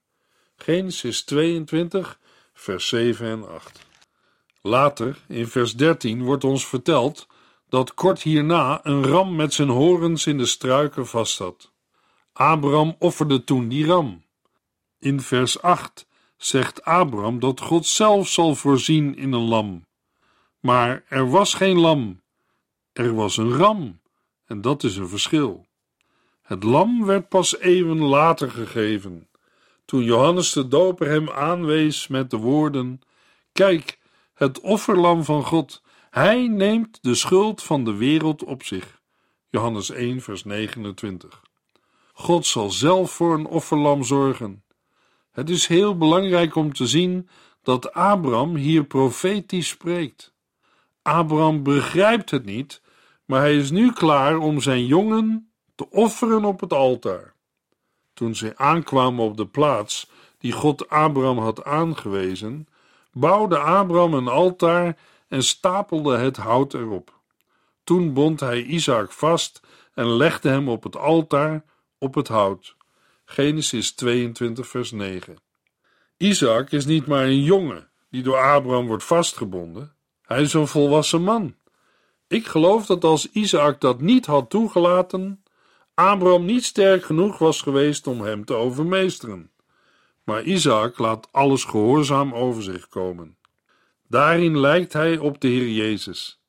Genesis 0.57 1.23
22, 1.23 2.19
vers 2.53 2.89
7 2.89 3.27
en 3.27 3.49
8. 3.49 3.87
Later, 4.63 5.19
in 5.29 5.47
vers 5.47 5.77
13, 5.77 6.23
wordt 6.23 6.45
ons 6.45 6.67
verteld 6.67 7.27
dat 7.69 7.95
kort 7.95 8.23
hierna 8.23 8.81
een 8.83 9.05
ram 9.05 9.37
met 9.37 9.55
zijn 9.55 9.69
horens 9.69 10.27
in 10.27 10.39
de 10.39 10.47
struiken 10.47 11.07
vastzat. 11.07 11.73
Abraham 12.33 12.97
offerde 12.99 13.45
toen 13.45 13.69
die 13.69 13.87
ram. 13.87 14.25
In 14.99 15.21
vers 15.21 15.63
8 15.63 16.07
zegt 16.37 16.85
Abraham 16.85 17.41
dat 17.41 17.61
God 17.61 17.87
zelf 17.87 18.29
zal 18.29 18.55
voorzien 18.55 19.17
in 19.17 19.33
een 19.33 19.49
lam. 19.49 19.87
Maar 20.61 21.05
er 21.09 21.31
was 21.31 21.55
geen 21.55 21.79
lam, 21.79 22.21
er 22.99 23.15
was 23.15 23.37
een 23.37 23.53
ram, 23.53 24.01
en 24.47 24.61
dat 24.61 24.83
is 24.83 24.97
een 24.97 25.09
verschil. 25.09 25.67
Het 26.43 26.63
lam 26.63 27.05
werd 27.05 27.29
pas 27.29 27.59
eeuwen 27.59 27.99
later 27.99 28.51
gegeven, 28.51 29.29
toen 29.85 30.03
Johannes 30.03 30.53
de 30.53 30.69
Doper 30.69 31.09
hem 31.09 31.31
aanwees 31.31 32.09
met 32.09 32.31
de 32.31 32.37
woorden: 32.37 33.01
Kijk, 33.53 33.99
het 34.35 34.61
offerlam 34.61 35.25
van 35.25 35.45
God, 35.45 35.83
hij 36.11 36.47
neemt 36.47 36.99
de 37.03 37.15
schuld 37.15 37.63
van 37.63 37.85
de 37.85 37.95
wereld 37.95 38.45
op 38.45 38.63
zich. 38.63 39.01
Johannes 39.49 39.91
1, 39.91 40.21
vers 40.21 40.45
29. 40.45 41.43
God 42.13 42.47
zal 42.47 42.71
zelf 42.71 43.11
voor 43.11 43.35
een 43.35 43.47
offerlam 43.47 44.03
zorgen. 44.03 44.65
Het 45.31 45.51
is 45.51 45.67
heel 45.67 45.97
belangrijk 45.97 46.55
om 46.55 46.73
te 46.73 46.87
zien 46.87 47.29
dat 47.63 47.93
Abraham 47.93 48.57
hier 48.57 48.85
profetisch 48.85 49.69
spreekt. 49.69 50.33
Abraham 51.03 51.63
begrijpt 51.63 52.31
het 52.31 52.45
niet, 52.45 52.83
maar 53.29 53.41
hij 53.41 53.57
is 53.57 53.71
nu 53.71 53.93
klaar 53.93 54.39
om 54.39 54.61
zijn 54.61 54.87
jongen 54.87 55.53
te 55.75 55.91
offeren 55.91 56.45
op 56.45 56.61
het 56.61 56.73
altaar. 56.73 57.35
Toen 58.15 58.35
zij 58.35 58.57
aankwamen 58.57 59.25
op 59.25 59.37
de 59.37 59.47
plaats 59.47 60.11
die 60.39 60.53
God 60.53 60.89
Abraham 60.89 61.39
had 61.39 61.65
aangewezen, 61.65 62.69
bouwde 63.13 63.59
Abraham 63.59 64.15
een 64.15 64.29
altaar 64.29 64.99
en 65.29 65.43
stapelde 65.43 66.17
het 66.17 66.37
hout 66.37 66.75
erop. 66.75 67.21
Toen 67.85 68.13
bond 68.13 68.41
hij 68.41 68.63
Isaac 68.63 69.13
vast 69.13 69.61
en 69.95 70.07
legde 70.07 70.49
hem 70.49 70.69
op 70.69 70.83
het 70.83 70.97
altaar 70.97 71.65
op 71.99 72.15
het 72.15 72.29
hout. 72.29 72.77
Genesis 73.25 73.93
22, 73.93 74.69
vers 74.69 74.91
9. 74.91 75.37
Isaac 76.17 76.71
is 76.71 76.87
niet 76.87 77.07
maar 77.07 77.25
een 77.25 77.43
jongen 77.43 77.89
die 78.11 78.23
door 78.23 78.39
Abraham 78.39 78.87
wordt 78.87 79.05
vastgebonden. 79.05 79.93
Hij 80.23 80.43
is 80.43 80.53
een 80.53 80.67
volwassen 80.67 81.23
man. 81.23 81.55
Ik 82.29 82.47
geloof 82.47 82.87
dat 82.87 83.05
als 83.05 83.31
Isaac 83.31 83.81
dat 83.81 84.01
niet 84.01 84.27
had 84.27 84.51
toegelaten, 84.51 85.43
Abraham 85.95 86.45
niet 86.45 86.65
sterk 86.65 87.05
genoeg 87.05 87.39
was 87.39 87.63
geweest 87.63 88.07
om 88.07 88.21
hem 88.21 88.45
te 88.45 88.55
overmeesteren. 88.55 89.51
Maar 90.25 90.43
Isaac 90.43 90.99
laat 90.99 91.29
alles 91.31 91.65
gehoorzaam 91.65 92.35
over 92.35 92.63
zich 92.63 92.89
komen. 92.89 93.37
Daarin 94.09 94.59
lijkt 94.59 94.93
hij 94.93 95.19
op 95.19 95.41
de 95.41 95.49
Heer 95.49 95.69
Jezus. 95.69 96.41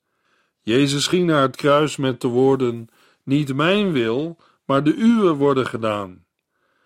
Jezus 0.60 1.06
ging 1.06 1.26
naar 1.26 1.42
het 1.42 1.56
kruis 1.56 1.96
met 1.96 2.20
de 2.20 2.28
woorden: 2.28 2.88
Niet 3.22 3.54
mijn 3.54 3.92
wil, 3.92 4.38
maar 4.64 4.84
de 4.84 4.94
uwe 4.94 5.32
worden 5.32 5.66
gedaan. 5.66 6.24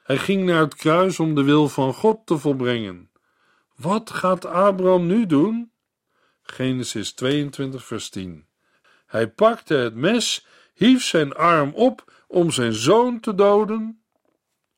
Hij 0.03 0.19
ging 0.19 0.45
naar 0.45 0.61
het 0.61 0.75
kruis 0.75 1.21
om 1.21 1.35
de 1.35 1.43
wil 1.43 1.69
van 1.69 1.95
God 1.95 2.27
te 2.27 2.39
volbrengen. 2.39 3.11
Wat 3.77 4.11
gaat 4.11 4.47
Abraham 4.47 5.07
nu 5.07 5.27
doen? 5.27 5.71
Genesis 6.43 7.13
22, 7.13 7.85
vers 7.85 8.09
10. 8.09 8.47
Hij 9.15 9.29
pakte 9.29 9.75
het 9.75 9.95
mes, 9.95 10.47
hief 10.73 11.05
zijn 11.05 11.35
arm 11.35 11.73
op 11.75 12.13
om 12.27 12.51
zijn 12.51 12.73
zoon 12.73 13.21
te 13.21 13.35
doden. 13.35 14.03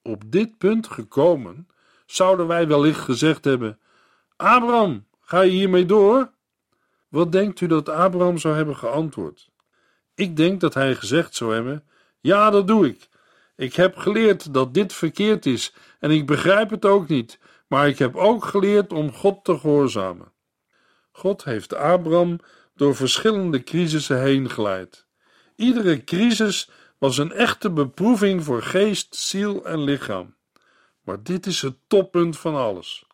Op 0.03 0.23
dit 0.27 0.59
punt 0.59 0.87
gekomen, 0.89 1.69
zouden 2.07 2.47
wij 2.47 2.67
wellicht 2.67 3.01
gezegd 3.01 3.45
hebben: 3.45 3.79
Abraham, 4.37 5.07
ga 5.21 5.41
je 5.41 5.51
hiermee 5.51 5.87
door? 5.87 6.31
Wat 7.09 7.33
denkt 7.33 7.61
u 7.61 7.67
dat 7.67 7.89
Abraham 7.89 8.39
zou 8.39 8.57
hebben 8.57 8.77
geantwoord? 8.77 9.51
Ik 10.15 10.37
denk 10.37 10.61
dat 10.61 10.75
hij 10.75 10.95
gezegd 10.95 11.35
zou 11.35 11.55
hebben: 11.55 11.85
Ja, 12.21 12.51
dat 12.51 12.67
doe 12.67 12.87
ik. 12.87 13.09
Ik 13.57 13.75
heb 13.75 13.97
geleerd 13.97 14.55
dat 14.55 14.75
dit 14.75 14.93
verkeerd 14.93 15.47
is 15.47 15.75
en 16.01 16.11
ik 16.11 16.27
begrijp 16.27 16.71
het 16.71 16.85
ook 16.85 17.09
niet, 17.09 17.39
maar 17.67 17.89
ik 17.89 17.99
heb 17.99 18.17
ook 18.17 18.45
geleerd 18.45 18.93
om 18.93 19.13
God 19.13 19.45
te 19.45 19.59
gehoorzamen. 19.59 20.33
God 21.13 21.45
heeft 21.45 21.75
Abraham 21.75 22.39
door 22.77 22.95
verschillende 22.95 23.63
crisissen 23.63 24.23
heen 24.23 24.51
geleid. 24.51 25.07
Iedere 25.57 26.05
crisis 26.05 26.71
was 26.99 27.19
een 27.19 27.33
echte 27.33 27.71
beproeving 27.71 28.45
voor 28.45 28.63
geest, 28.63 29.15
ziel 29.15 29.65
en 29.65 29.83
lichaam. 29.83 30.35
Maar 31.03 31.23
dit 31.23 31.47
is 31.47 31.63
het 31.63 31.77
toppunt 31.87 32.39
van 32.39 32.55
alles. 32.55 33.07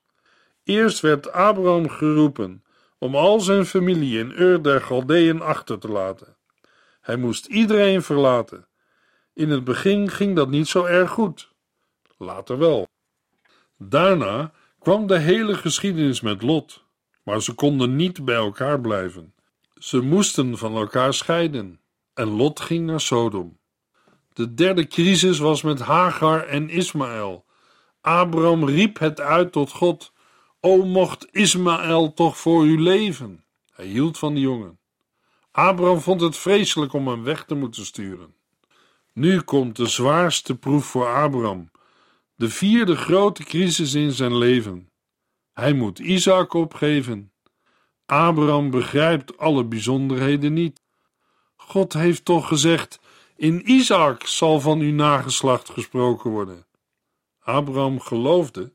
Eerst 0.64 1.00
werd 1.00 1.32
Abraham 1.32 1.88
geroepen 1.88 2.64
om 2.98 3.16
al 3.16 3.40
zijn 3.40 3.66
familie 3.66 4.18
in 4.18 4.32
Ur 4.36 4.62
der 4.62 4.80
Galdeën 4.80 5.40
achter 5.40 5.78
te 5.78 5.88
laten. 5.88 6.36
Hij 7.00 7.16
moest 7.16 7.46
iedereen 7.46 8.02
verlaten. 8.02 8.66
In 9.34 9.50
het 9.50 9.64
begin 9.64 10.10
ging 10.10 10.36
dat 10.36 10.48
niet 10.48 10.68
zo 10.68 10.84
erg 10.84 11.10
goed. 11.10 11.52
Later 12.18 12.58
wel. 12.58 12.88
Daarna 13.76 14.52
kwam 14.78 15.06
de 15.06 15.18
hele 15.18 15.54
geschiedenis 15.54 16.20
met 16.20 16.42
Lot, 16.42 16.84
maar 17.22 17.42
ze 17.42 17.52
konden 17.54 17.96
niet 17.96 18.24
bij 18.24 18.34
elkaar 18.34 18.80
blijven. 18.80 19.34
Ze 19.82 20.00
moesten 20.00 20.58
van 20.58 20.76
elkaar 20.76 21.14
scheiden 21.14 21.80
en 22.14 22.28
Lot 22.28 22.60
ging 22.60 22.86
naar 22.86 23.00
Sodom. 23.00 23.58
De 24.32 24.54
derde 24.54 24.86
crisis 24.86 25.38
was 25.38 25.62
met 25.62 25.80
Hagar 25.80 26.46
en 26.46 26.68
Ismaël. 26.68 27.44
Abraham 28.00 28.64
riep 28.64 28.98
het 28.98 29.20
uit 29.20 29.52
tot 29.52 29.70
God: 29.70 30.12
O 30.60 30.84
mocht 30.84 31.28
Ismaël 31.30 32.12
toch 32.12 32.38
voor 32.38 32.66
u 32.66 32.80
leven. 32.80 33.44
Hij 33.72 33.86
hield 33.86 34.18
van 34.18 34.34
die 34.34 34.42
jongen. 34.42 34.78
Abraham 35.50 36.00
vond 36.00 36.20
het 36.20 36.36
vreselijk 36.36 36.92
om 36.92 37.08
hem 37.08 37.22
weg 37.22 37.44
te 37.44 37.54
moeten 37.54 37.84
sturen. 37.84 38.34
Nu 39.12 39.40
komt 39.40 39.76
de 39.76 39.86
zwaarste 39.86 40.56
proef 40.56 40.84
voor 40.84 41.14
Abraham, 41.14 41.70
de 42.34 42.50
vierde 42.50 42.96
grote 42.96 43.44
crisis 43.44 43.94
in 43.94 44.12
zijn 44.12 44.36
leven. 44.36 44.90
Hij 45.52 45.72
moet 45.72 45.98
Isaac 45.98 46.54
opgeven. 46.54 47.31
Abraham 48.12 48.70
begrijpt 48.70 49.38
alle 49.38 49.64
bijzonderheden 49.64 50.52
niet. 50.52 50.80
God 51.56 51.92
heeft 51.92 52.24
toch 52.24 52.48
gezegd: 52.48 53.00
In 53.36 53.70
Isaac 53.70 54.26
zal 54.26 54.60
van 54.60 54.80
uw 54.80 54.92
nageslacht 54.92 55.70
gesproken 55.70 56.30
worden. 56.30 56.66
Abraham 57.40 58.00
geloofde 58.00 58.72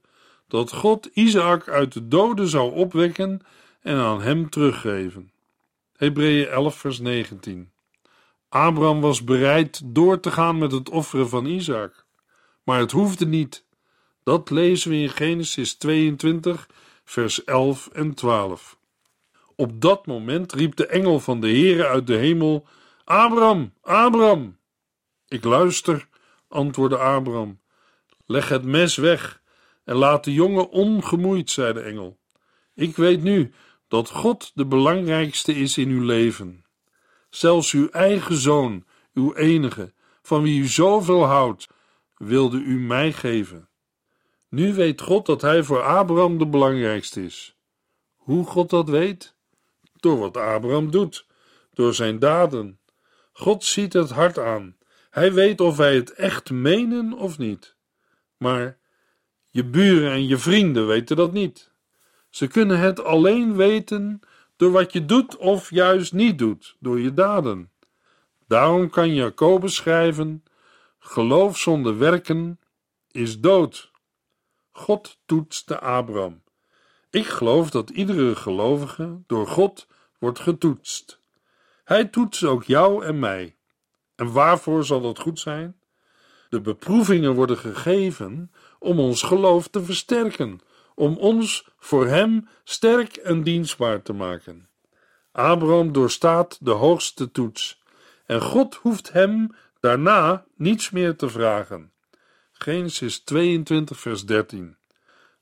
dat 0.48 0.74
God 0.74 1.06
Isaac 1.06 1.68
uit 1.68 1.94
de 1.94 2.08
doden 2.08 2.48
zou 2.48 2.74
opwekken 2.74 3.42
en 3.82 3.98
aan 3.98 4.22
hem 4.22 4.50
teruggeven. 4.50 5.32
Hebreeën 5.98 6.48
11, 6.48 6.76
vers 6.76 7.00
19. 7.00 7.72
Abraham 8.50 9.02
was 9.02 9.24
bereid 9.24 9.82
door 9.86 10.20
te 10.20 10.32
gaan 10.32 10.58
met 10.58 10.72
het 10.72 10.90
offeren 10.90 11.30
van 11.30 11.46
Isaac, 11.46 12.06
maar 12.64 12.80
het 12.80 12.92
hoefde 12.92 13.26
niet. 13.26 13.66
Dat 14.24 14.50
lezen 14.50 14.90
we 14.90 14.98
in 14.98 15.10
Genesis 15.10 15.74
22, 15.74 16.70
vers 17.04 17.44
11 17.44 17.88
en 17.88 18.14
12. 18.14 18.77
Op 19.60 19.82
dat 19.82 20.06
moment 20.06 20.54
riep 20.54 20.76
de 20.76 20.88
engel 20.88 21.20
van 21.20 21.42
de 21.42 21.48
Heere 21.48 21.88
uit 21.88 22.08
de 22.08 22.16
hemel: 22.16 22.68
Abraham, 23.04 23.74
Abraham! 23.82 24.58
Ik 25.28 25.44
luister, 25.44 26.08
antwoordde 26.48 26.98
Abraham. 26.98 27.60
Leg 28.26 28.50
het 28.50 28.64
mes 28.64 28.96
weg 28.96 29.42
en 29.84 29.96
laat 29.96 30.24
de 30.24 30.34
jongen 30.34 30.70
ongemoeid, 30.70 31.50
zei 31.50 31.74
de 31.74 31.82
engel. 31.82 32.18
Ik 32.74 32.96
weet 32.96 33.24
nu 33.24 33.54
dat 33.88 34.10
God 34.10 34.52
de 34.54 34.66
belangrijkste 34.66 35.56
is 35.56 35.78
in 35.78 35.90
uw 35.90 36.04
leven. 36.04 36.66
Zelfs 37.30 37.72
uw 37.72 37.90
eigen 37.90 38.36
zoon, 38.36 38.86
uw 39.14 39.34
enige, 39.34 39.94
van 40.22 40.42
wie 40.42 40.60
u 40.60 40.68
zoveel 40.68 41.24
houdt, 41.24 41.68
wilde 42.18 42.58
u 42.58 42.80
mij 42.80 43.14
geven. 43.14 43.70
Nu 44.50 44.74
weet 44.74 45.02
God 45.02 45.26
dat 45.26 45.42
hij 45.42 45.64
voor 45.64 45.82
Abraham 45.82 46.38
de 46.38 46.48
belangrijkste 46.48 47.24
is. 47.24 47.56
Hoe 48.16 48.46
God 48.46 48.70
dat 48.70 48.90
weet? 48.90 49.37
Door 50.00 50.18
wat 50.18 50.38
Abraham 50.38 50.92
doet, 50.92 51.26
door 51.74 51.94
zijn 51.94 52.20
daden. 52.20 52.80
God 53.34 53.64
ziet 53.64 53.94
het 53.94 54.10
hart 54.10 54.40
aan. 54.40 54.76
Hij 55.10 55.34
weet 55.34 55.62
of 55.62 55.78
wij 55.78 55.96
het 55.96 56.14
echt 56.14 56.52
menen 56.52 57.14
of 57.14 57.38
niet. 57.38 57.76
Maar 58.38 58.78
je 59.50 59.66
buren 59.66 60.12
en 60.12 60.28
je 60.28 60.38
vrienden 60.38 60.88
weten 60.88 61.16
dat 61.16 61.34
niet. 61.34 61.72
Ze 62.30 62.48
kunnen 62.48 62.80
het 62.80 63.04
alleen 63.04 63.56
weten 63.56 64.20
door 64.56 64.72
wat 64.72 64.94
je 64.94 65.06
doet 65.06 65.38
of 65.38 65.70
juist 65.70 66.14
niet 66.14 66.38
doet, 66.38 66.76
door 66.80 67.00
je 67.00 67.14
daden. 67.14 67.72
Daarom 68.48 68.90
kan 68.90 69.14
Jacobus 69.14 69.76
schrijven: 69.76 70.44
Geloof 71.00 71.58
zonder 71.58 71.98
werken 71.98 72.60
is 73.12 73.40
dood. 73.40 73.92
God 74.72 75.20
toetste 75.26 75.80
Abraham. 75.80 76.42
Ik 77.10 77.26
geloof 77.26 77.70
dat 77.70 77.90
iedere 77.90 78.36
gelovige 78.36 79.22
door 79.28 79.48
God 79.48 79.88
wordt 80.20 80.40
getoetst. 80.40 81.22
Hij 81.84 82.06
toetst 82.06 82.44
ook 82.44 82.64
jou 82.64 83.06
en 83.06 83.20
mij. 83.20 83.56
En 84.16 84.32
waarvoor 84.32 84.86
zal 84.86 85.02
dat 85.02 85.20
goed 85.20 85.40
zijn? 85.40 85.76
De 86.50 86.62
beproevingen 86.62 87.34
worden 87.34 87.58
gegeven 87.58 88.52
om 88.80 89.00
ons 89.00 89.22
geloof 89.22 89.68
te 89.68 89.84
versterken, 89.84 90.60
om 90.96 91.18
ons 91.18 91.70
voor 91.78 92.08
Hem 92.08 92.48
sterk 92.64 93.16
en 93.16 93.44
dienstbaar 93.44 94.02
te 94.02 94.14
maken. 94.14 94.70
Abraham 95.32 95.92
doorstaat 95.92 96.58
de 96.62 96.72
hoogste 96.72 97.32
toets 97.32 97.82
en 98.28 98.42
God 98.42 98.76
hoeft 98.76 99.12
hem 99.12 99.56
daarna 99.80 100.46
niets 100.56 100.90
meer 100.90 101.16
te 101.16 101.30
vragen. 101.30 101.92
Genesis 102.52 103.20
22, 103.20 104.00
vers 104.00 104.26
13. 104.26 104.78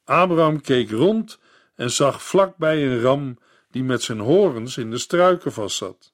Abraham 0.03 0.61
keek 0.61 0.91
rond 0.91 1.39
en 1.75 1.91
zag 1.91 2.23
vlakbij 2.23 2.85
een 2.85 3.01
ram 3.01 3.37
die 3.71 3.83
met 3.83 4.03
zijn 4.03 4.19
horens 4.19 4.77
in 4.77 4.91
de 4.91 4.97
struiken 4.97 5.53
vastzat. 5.53 6.13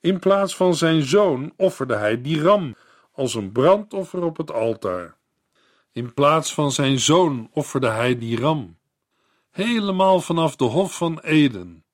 In 0.00 0.18
plaats 0.18 0.56
van 0.56 0.74
zijn 0.74 1.02
zoon 1.02 1.52
offerde 1.56 1.96
hij 1.96 2.22
die 2.22 2.42
ram 2.42 2.76
als 3.12 3.34
een 3.34 3.52
brandoffer 3.52 4.22
op 4.22 4.36
het 4.36 4.52
altaar. 4.52 5.16
In 5.92 6.14
plaats 6.14 6.54
van 6.54 6.72
zijn 6.72 6.98
zoon 6.98 7.48
offerde 7.52 7.88
hij 7.88 8.18
die 8.18 8.40
ram. 8.40 8.78
Helemaal 9.50 10.20
vanaf 10.20 10.56
de 10.56 10.64
Hof 10.64 10.96
van 10.96 11.20
Eden 11.20 11.84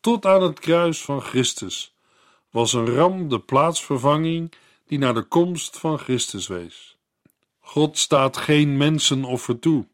tot 0.00 0.26
aan 0.26 0.42
het 0.42 0.60
kruis 0.60 1.04
van 1.04 1.20
Christus 1.20 1.96
was 2.50 2.72
een 2.72 2.94
ram 2.94 3.28
de 3.28 3.40
plaatsvervanging 3.40 4.52
die 4.86 4.98
naar 4.98 5.14
de 5.14 5.22
komst 5.22 5.78
van 5.78 5.98
Christus 5.98 6.46
wees. 6.46 6.96
God 7.60 7.98
staat 7.98 8.36
geen 8.36 8.76
mensenoffer 8.76 9.58
toe. 9.58 9.86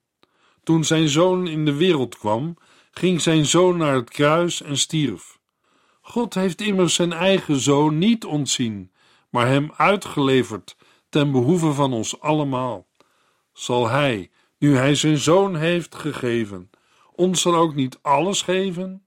Toen 0.63 0.85
zijn 0.85 1.09
zoon 1.09 1.47
in 1.47 1.65
de 1.65 1.75
wereld 1.75 2.19
kwam, 2.19 2.57
ging 2.95 3.21
zijn 3.21 3.47
zoon 3.47 3.77
naar 3.77 3.95
het 3.95 4.11
kruis 4.11 4.63
en 4.63 4.79
stierf. 4.79 5.39
God 6.01 6.35
heeft 6.35 6.61
immers 6.61 6.95
zijn 6.95 7.13
eigen 7.13 7.61
zoon 7.61 7.99
niet 7.99 8.25
ontzien, 8.25 8.93
maar 9.31 9.47
hem 9.47 9.73
uitgeleverd 9.77 10.77
ten 11.09 11.33
behoeve 11.33 11.73
van 11.73 11.93
ons 11.93 12.21
allemaal. 12.21 12.87
Zal 13.53 13.89
hij, 13.89 14.31
nu 14.59 14.77
hij 14.77 14.95
zijn 14.95 15.19
zoon 15.19 15.57
heeft 15.57 15.95
gegeven, 15.95 16.71
ons 17.13 17.43
dan 17.43 17.55
ook 17.55 17.75
niet 17.75 17.99
alles 18.03 18.43
geven? 18.43 19.05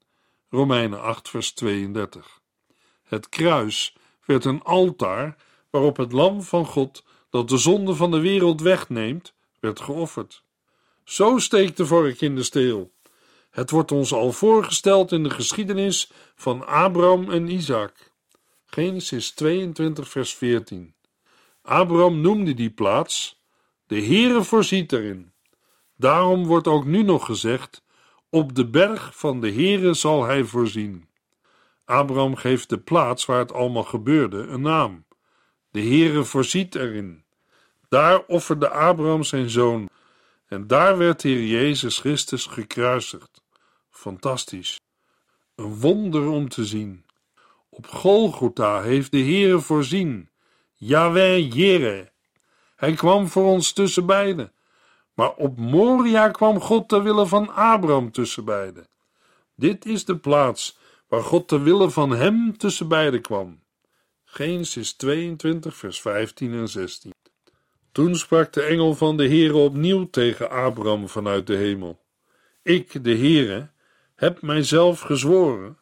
Romeinen 0.50 1.02
8, 1.02 1.30
vers 1.30 1.52
32. 1.52 2.42
Het 3.04 3.30
kruis 3.30 3.96
werd 4.26 4.46
een 4.46 4.64
altaar 4.64 5.36
waarop 5.70 5.98
het 5.98 6.12
lam 6.12 6.42
van 6.42 6.66
God, 6.66 7.04
dat 7.30 7.50
de 7.50 7.58
zonde 7.58 7.96
van 7.96 8.12
de 8.12 8.20
wereld 8.20 8.62
wegneemt, 8.62 9.34
werd 9.60 9.80
geofferd. 9.80 10.44
Zo 11.04 11.38
steekt 11.38 11.78
de 11.78 11.86
vork 11.86 12.22
in 12.22 12.36
de 12.36 12.44
steel. 12.44 12.92
Het 13.58 13.70
wordt 13.70 13.92
ons 13.92 14.14
al 14.14 14.32
voorgesteld 14.32 15.12
in 15.12 15.24
de 15.24 15.30
geschiedenis 15.30 16.12
van 16.36 16.68
Abraham 16.68 17.32
en 17.32 17.50
Isaac. 17.50 18.12
Genesis 18.66 19.32
22, 19.32 20.10
vers 20.10 20.36
14. 20.36 20.94
Abraham 21.62 22.22
noemde 22.22 22.54
die 22.54 22.70
plaats: 22.70 23.42
De 23.88 23.96
Heere 23.96 24.44
voorziet 24.44 24.92
erin. 24.92 25.32
Daarom 25.96 26.46
wordt 26.46 26.68
ook 26.68 26.86
nu 26.86 27.04
nog 27.04 27.26
gezegd: 27.26 27.84
Op 28.30 28.56
de 28.56 28.70
berg 28.70 29.18
van 29.18 29.42
de 29.42 29.52
Heere 29.52 29.94
zal 29.94 30.24
hij 30.24 30.44
voorzien. 30.44 31.10
Abraham 31.86 32.36
geeft 32.36 32.70
de 32.70 32.80
plaats 32.80 33.26
waar 33.26 33.40
het 33.40 33.54
allemaal 33.54 33.84
gebeurde 33.84 34.38
een 34.38 34.62
naam. 34.62 35.06
De 35.72 35.82
Heere 35.82 36.24
voorziet 36.24 36.76
erin. 36.76 37.24
Daar 37.90 38.24
offerde 38.26 38.70
Abraham 38.70 39.24
zijn 39.24 39.50
zoon 39.50 39.90
en 40.48 40.68
daar 40.68 40.98
werd 40.98 41.22
Heer 41.22 41.44
Jezus 41.44 42.00
Christus 42.00 42.46
gekruisigd. 42.46 43.46
Fantastisch. 43.98 44.80
Een 45.56 45.80
wonder 45.80 46.30
om 46.30 46.50
te 46.50 46.66
zien. 46.66 47.06
Op 47.70 47.88
Golgotha 47.88 48.82
heeft 48.82 49.12
de 49.12 49.18
Heere 49.18 49.60
voorzien. 49.60 50.30
Yahweh 50.76 51.52
Jere. 51.54 52.12
Hij 52.76 52.94
kwam 52.94 53.28
voor 53.28 53.46
ons 53.46 53.74
tussen 53.74 54.06
beiden. 54.06 54.52
Maar 55.14 55.34
op 55.34 55.58
Moria 55.58 56.30
kwam 56.30 56.60
God 56.60 56.90
ter 56.90 57.04
wille 57.04 57.28
van 57.28 57.50
Abraham 57.50 58.12
tussen 58.12 58.46
beiden. 58.46 58.88
Dit 59.56 59.86
is 59.86 60.06
de 60.06 60.18
plaats 60.18 60.78
waar 61.08 61.24
God 61.24 61.48
ter 61.48 61.64
wille 61.64 61.90
van 61.90 62.12
hem 62.12 62.58
tussen 62.58 62.88
beiden 62.88 63.22
kwam. 63.22 63.64
Genesis 64.24 64.94
22, 64.94 65.76
vers 65.76 66.02
15 66.02 66.54
en 66.54 66.68
16. 66.70 67.12
Toen 67.92 68.16
sprak 68.16 68.54
de 68.54 68.62
engel 68.62 68.96
van 68.96 69.18
de 69.18 69.28
Heere 69.28 69.58
opnieuw 69.58 70.10
tegen 70.10 70.50
Abraham 70.50 71.10
vanuit 71.10 71.48
de 71.48 71.56
hemel. 71.56 72.06
Ik, 72.62 73.04
de 73.04 73.18
Heere, 73.18 73.76
heb 74.18 74.42
mijzelf 74.42 75.00
gezworen 75.00 75.78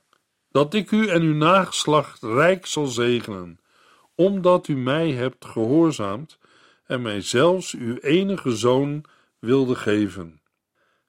dat 0.52 0.74
ik 0.74 0.92
u 0.92 1.08
en 1.08 1.22
uw 1.22 1.34
nageslacht 1.34 2.24
rijk 2.24 2.66
zal 2.66 2.86
zegenen, 2.86 3.60
omdat 4.16 4.68
u 4.68 4.76
mij 4.76 5.12
hebt 5.12 5.46
gehoorzaamd 5.46 6.38
en 6.86 7.02
mij 7.02 7.22
zelfs 7.22 7.74
uw 7.74 7.98
enige 7.98 8.56
zoon 8.56 9.04
wilde 9.40 9.76
geven. 9.76 10.42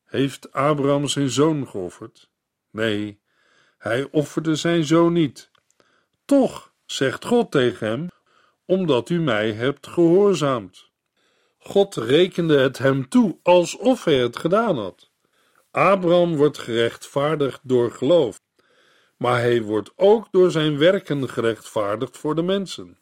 Heeft 0.05 0.53
Abraham 0.53 1.09
zijn 1.09 1.31
zoon 1.31 1.69
geofferd? 1.69 2.31
Nee, 2.71 3.21
hij 3.79 4.09
offerde 4.11 4.55
zijn 4.55 4.85
zoon 4.85 5.13
niet. 5.13 5.51
Toch, 6.25 6.73
zegt 6.85 7.25
God 7.25 7.51
tegen 7.51 7.87
hem, 7.87 8.09
omdat 8.65 9.09
u 9.09 9.21
mij 9.21 9.53
hebt 9.53 9.87
gehoorzaamd. 9.87 10.91
God 11.59 11.97
rekende 11.97 12.59
het 12.59 12.79
hem 12.79 13.09
toe 13.09 13.39
alsof 13.43 14.05
hij 14.05 14.19
het 14.19 14.37
gedaan 14.37 14.79
had. 14.79 15.11
Abraham 15.77 16.37
wordt 16.37 16.59
gerechtvaardigd 16.59 17.61
door 17.63 17.91
geloof, 17.91 18.41
maar 19.17 19.41
hij 19.41 19.63
wordt 19.63 19.93
ook 19.97 20.29
door 20.31 20.51
zijn 20.51 20.79
werken 20.79 21.29
gerechtvaardigd 21.29 22.19
voor 22.19 22.35
de 22.35 22.43
mensen. 22.43 22.99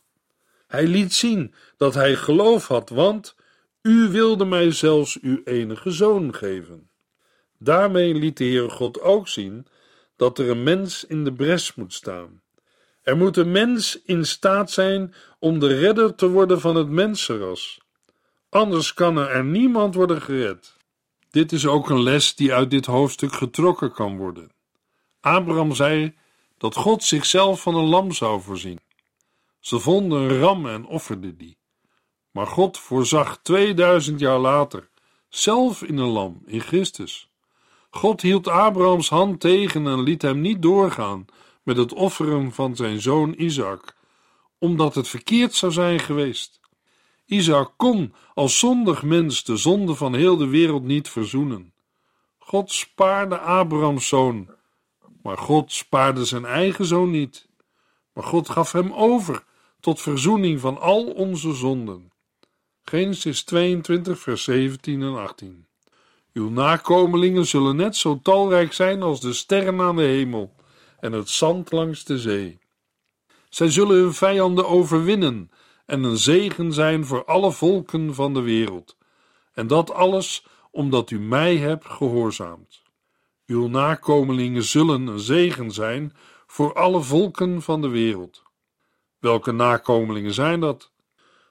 Hij 0.67 0.87
liet 0.87 1.13
zien 1.13 1.55
dat 1.77 1.95
hij 1.95 2.17
geloof 2.17 2.67
had, 2.67 2.89
want 2.89 3.37
u 3.83 4.09
wilde 4.09 4.45
mij 4.45 4.71
zelfs 4.71 5.19
uw 5.21 5.41
enige 5.45 5.91
zoon 5.91 6.35
geven. 6.35 6.91
Daarmee 7.59 8.15
liet 8.15 8.37
de 8.37 8.45
Heer 8.45 8.71
God 8.71 9.01
ook 9.01 9.29
zien 9.29 9.67
dat 10.17 10.39
er 10.39 10.51
een 10.51 10.63
mens 10.63 11.05
in 11.05 11.25
de 11.25 11.33
bres 11.33 11.75
moet 11.75 11.93
staan. 11.93 12.43
Er 13.03 13.17
moet 13.17 13.37
een 13.37 13.53
mens 13.53 14.03
in 14.05 14.27
staat 14.27 14.71
zijn 14.71 15.15
om 15.39 15.59
de 15.59 15.79
redder 15.79 16.15
te 16.15 16.29
worden 16.29 16.61
van 16.61 16.77
het 16.77 16.89
mensenras. 16.89 17.81
Anders 18.49 18.95
kan 18.95 19.19
er 19.19 19.45
niemand 19.45 19.95
worden 19.95 20.23
gered. 20.23 20.74
Dit 21.35 21.53
is 21.53 21.67
ook 21.67 21.91
een 21.91 22.03
les 22.03 22.35
die 22.35 22.55
uit 22.55 22.71
dit 22.71 22.87
hoofdstuk 22.87 23.33
getrokken 23.33 23.93
kan 23.93 24.17
worden. 24.17 24.51
Abraham 25.21 25.75
zei 25.75 26.15
dat 26.59 26.75
God 26.75 27.05
zichzelf 27.05 27.61
van 27.63 27.75
een 27.75 27.85
lam 27.85 28.13
zou 28.13 28.41
voorzien. 28.41 28.81
Ze 29.61 29.79
vonden 29.79 30.21
een 30.21 30.39
ram 30.39 30.67
en 30.67 30.87
offerden 30.87 31.37
die. 31.37 31.59
Maar 32.31 32.47
God 32.47 32.79
voorzag 32.79 33.39
2000 33.43 34.21
jaar 34.21 34.39
later 34.39 34.89
zelf 35.29 35.83
in 35.83 35.97
een 35.97 36.09
lam, 36.09 36.43
in 36.47 36.61
Christus. 36.61 37.31
God 37.91 38.21
hield 38.21 38.49
Abrahams 38.49 39.09
hand 39.09 39.41
tegen 39.41 39.87
en 39.87 40.03
liet 40.03 40.23
hem 40.23 40.41
niet 40.41 40.63
doorgaan 40.63 41.25
met 41.63 41.77
het 41.77 41.93
offeren 41.93 42.53
van 42.53 42.77
zijn 42.77 43.01
zoon 43.01 43.35
Isaac, 43.37 43.97
omdat 44.59 44.95
het 44.95 45.09
verkeerd 45.09 45.55
zou 45.55 45.73
zijn 45.73 46.01
geweest. 46.01 46.61
Isaac 47.27 47.73
kon 47.77 48.15
als 48.35 48.59
zondig 48.59 49.03
mens 49.03 49.45
de 49.45 49.57
zonde 49.57 49.95
van 49.95 50.15
heel 50.15 50.37
de 50.37 50.47
wereld 50.47 50.85
niet 50.85 51.09
verzoenen. 51.09 51.73
God 52.39 52.73
spaarde 52.73 53.39
Abrahams 53.39 54.09
zoon, 54.09 54.49
maar 55.23 55.39
God 55.39 55.73
spaarde 55.73 56.25
zijn 56.25 56.45
eigen 56.45 56.85
zoon 56.85 57.11
niet. 57.11 57.49
Maar 58.13 58.25
God 58.25 58.49
gaf 58.49 58.73
hem 58.73 58.93
over 58.93 59.45
tot 59.81 60.01
verzoening 60.01 60.61
van 60.61 60.81
al 60.81 61.05
onze 61.05 61.55
zonden. 61.55 62.13
Genesis 62.83 63.43
22, 63.43 64.19
vers 64.19 64.45
17 64.45 65.03
en 65.03 65.17
18. 65.17 65.67
Uw 66.33 66.51
nakomelingen 66.51 67.47
zullen 67.47 67.77
net 67.77 67.97
zo 67.97 68.21
talrijk 68.23 68.73
zijn 68.73 69.03
als 69.03 69.21
de 69.21 69.33
sterren 69.33 69.81
aan 69.81 69.97
de 69.97 70.03
hemel 70.03 70.55
en 71.01 71.13
het 71.13 71.29
zand 71.29 71.73
langs 71.73 72.05
de 72.05 72.19
zee. 72.19 72.59
Zij 73.49 73.71
zullen 73.71 73.97
hun 73.97 74.15
vijanden 74.15 74.69
overwinnen 74.69 75.51
en 75.87 76.03
een 76.03 76.17
zegen 76.17 76.73
zijn 76.73 77.07
voor 77.07 77.25
alle 77.25 77.53
volken 77.53 78.15
van 78.15 78.35
de 78.35 78.41
wereld. 78.41 78.97
En 79.53 79.67
dat 79.67 79.91
alles 79.91 80.47
omdat 80.71 81.11
u 81.11 81.21
mij 81.21 81.57
hebt 81.57 81.87
gehoorzaamd. 81.89 82.83
Uw 83.47 83.69
nakomelingen 83.69 84.63
zullen 84.63 85.07
een 85.07 85.19
zegen 85.19 85.71
zijn 85.71 86.13
voor 86.47 86.75
alle 86.75 87.03
volken 87.03 87.63
van 87.63 87.81
de 87.81 87.89
wereld. 87.89 88.43
Welke 89.19 89.53
nakomelingen 89.53 90.35
zijn 90.35 90.61
dat? 90.61 90.93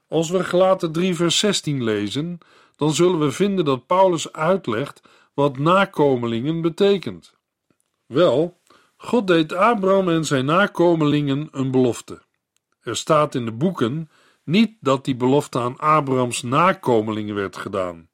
Als 0.08 0.30
we 0.30 0.44
Gelaten 0.44 0.92
3 0.92 1.16
vers 1.16 1.38
16 1.38 1.84
lezen, 1.84 2.38
dan 2.76 2.94
zullen 2.94 3.20
we 3.20 3.32
vinden 3.32 3.66
dat 3.66 3.86
Paulus 3.86 4.34
uitlegt 4.34 5.02
wat 5.34 5.58
nakomelingen 5.58 6.62
betekent. 6.62 7.36
Wel, 8.06 8.62
God 8.98 9.28
deed 9.28 9.54
Abraham 9.54 10.10
en 10.10 10.26
zijn 10.26 10.46
nakomelingen 10.46 11.48
een 11.52 11.72
belofte. 11.72 12.22
Er 12.82 12.96
staat 12.96 13.36
in 13.36 13.46
de 13.46 13.52
boeken 13.52 14.10
niet 14.44 14.78
dat 14.80 15.06
die 15.06 15.16
belofte 15.16 15.60
aan 15.60 15.78
Abrahams 15.78 16.42
nakomelingen 16.42 17.36
werd 17.36 17.58
gedaan, 17.58 18.10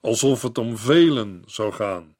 alsof 0.00 0.42
het 0.42 0.58
om 0.58 0.76
velen 0.76 1.42
zou 1.46 1.72
gaan, 1.72 2.16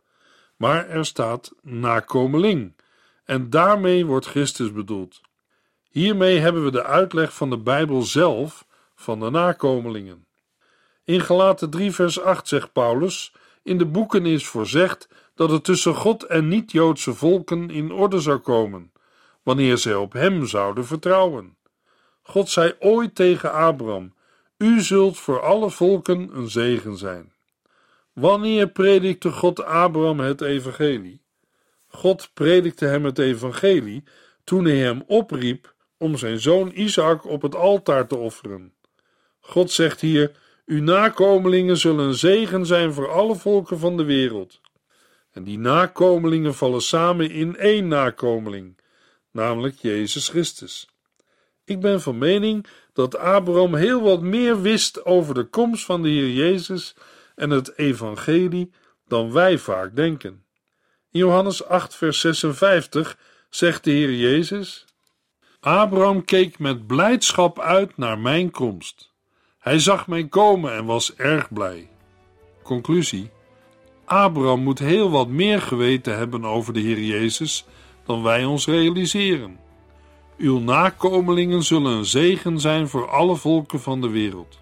maar 0.57 0.89
er 0.89 1.07
staat 1.07 1.53
nakomeling, 1.63 2.77
en 3.25 3.51
daarmee 3.51 4.07
wordt 4.07 4.27
Christus 4.27 4.73
bedoeld. 4.73 5.21
Hiermee 5.91 6.39
hebben 6.39 6.65
we 6.65 6.71
de 6.71 6.85
uitleg 6.85 7.35
van 7.35 7.51
de 7.51 7.59
Bijbel 7.59 8.03
zelf 8.03 8.67
van 8.95 9.21
de 9.21 9.31
nakomelingen. 9.31 10.27
In 11.05 11.21
Galaten 11.21 11.71
3 11.71 11.93
vers 11.93 12.21
8 12.21 12.49
zegt 12.49 12.73
Paulus, 12.73 13.35
in 13.63 13.79
de 13.79 13.87
boeken 13.87 14.27
is 14.27 14.47
voorzegd 14.47 15.09
dat 15.35 15.51
het 15.51 15.65
tussen 15.65 15.95
God 15.95 16.23
en 16.23 16.49
niet-Joodse 16.49 17.15
volken 17.15 17.71
in 17.71 17.93
orde 17.93 18.21
zou 18.21 18.39
komen, 18.39 18.93
wanneer 19.43 19.79
zij 19.79 19.95
op 19.95 20.13
hem 20.13 20.47
zouden 20.47 20.87
vertrouwen. 20.87 21.57
God 22.23 22.49
zei 22.49 22.75
ooit 22.79 23.15
tegen 23.15 23.53
Abraham: 23.53 24.15
U 24.57 24.81
zult 24.81 25.19
voor 25.19 25.41
alle 25.41 25.71
volken 25.71 26.37
een 26.37 26.51
zegen 26.51 26.97
zijn. 26.97 27.33
Wanneer 28.13 28.69
predikte 28.69 29.31
God 29.31 29.65
Abraham 29.65 30.21
het 30.21 30.41
evangelie? 30.41 31.23
God 31.87 32.31
predikte 32.35 32.85
hem 32.85 33.05
het 33.05 33.19
evangelie 33.19 34.05
toen 34.45 34.65
hij 34.65 34.77
hem 34.77 35.03
opriep 35.07 35.75
om 35.97 36.17
zijn 36.17 36.41
zoon 36.41 36.71
Isaac 36.75 37.25
op 37.25 37.43
het 37.43 37.55
altaar 37.55 38.07
te 38.07 38.17
offeren. 38.17 38.75
God 39.41 39.71
zegt 39.71 40.01
hier: 40.01 40.37
Uw 40.67 40.83
nakomelingen 40.83 41.77
zullen 41.77 42.07
een 42.07 42.15
zegen 42.15 42.67
zijn 42.67 42.93
voor 42.93 43.11
alle 43.11 43.37
volken 43.37 43.79
van 43.79 43.97
de 43.97 44.05
wereld. 44.05 44.61
En 45.33 45.45
die 45.45 45.59
nakomelingen 45.59 46.55
vallen 46.55 46.83
samen 46.83 47.31
in 47.31 47.57
één 47.57 47.89
nakomeling, 47.89 48.79
namelijk 49.31 49.77
Jezus 49.77 50.29
Christus. 50.29 50.92
Ik 51.65 51.81
ben 51.81 52.01
van 52.01 52.19
mening 52.19 52.67
dat 52.93 53.17
Abraham 53.17 53.75
heel 53.75 54.03
wat 54.03 54.21
meer 54.21 54.61
wist 54.61 55.05
over 55.05 55.35
de 55.35 55.45
komst 55.45 55.85
van 55.85 56.03
de 56.03 56.09
Heer 56.09 56.31
Jezus 56.31 56.95
en 57.35 57.51
het 57.51 57.79
evangelie 57.79 58.73
dan 59.07 59.33
wij 59.33 59.59
vaak 59.59 59.97
denken. 59.97 60.45
In 61.11 61.19
Johannes 61.21 61.65
8, 61.65 61.95
vers 61.95 62.21
56 62.21 63.19
zegt 63.51 63.85
de 63.85 63.91
Heer 63.91 64.15
Jezus: 64.15 64.85
Abraham 65.61 66.25
keek 66.25 66.59
met 66.59 66.87
blijdschap 66.87 67.61
uit 67.61 67.97
naar 67.97 68.19
mijn 68.19 68.51
komst. 68.51 69.11
Hij 69.59 69.79
zag 69.79 70.07
mij 70.07 70.29
komen 70.29 70.73
en 70.73 70.85
was 70.85 71.15
erg 71.15 71.53
blij. 71.53 71.91
Conclusie: 72.63 73.31
Abraham 74.05 74.61
moet 74.61 74.79
heel 74.79 75.11
wat 75.11 75.29
meer 75.29 75.61
geweten 75.61 76.17
hebben 76.17 76.45
over 76.45 76.73
de 76.73 76.81
Heer 76.81 77.01
Jezus 77.01 77.65
dan 78.05 78.23
wij 78.23 78.45
ons 78.45 78.67
realiseren. 78.67 79.62
Uw 80.37 80.59
nakomelingen 80.59 81.63
zullen 81.63 81.93
een 81.93 82.05
zegen 82.05 82.61
zijn 82.61 82.89
voor 82.89 83.11
alle 83.11 83.37
volken 83.37 83.81
van 83.81 84.01
de 84.01 84.09
wereld. 84.09 84.61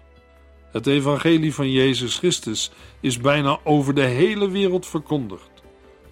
Het 0.71 0.87
evangelie 0.87 1.53
van 1.53 1.71
Jezus 1.71 2.17
Christus 2.17 2.71
is 2.99 3.17
bijna 3.17 3.59
over 3.63 3.93
de 3.93 4.05
hele 4.05 4.49
wereld 4.49 4.85
verkondigd. 4.85 5.49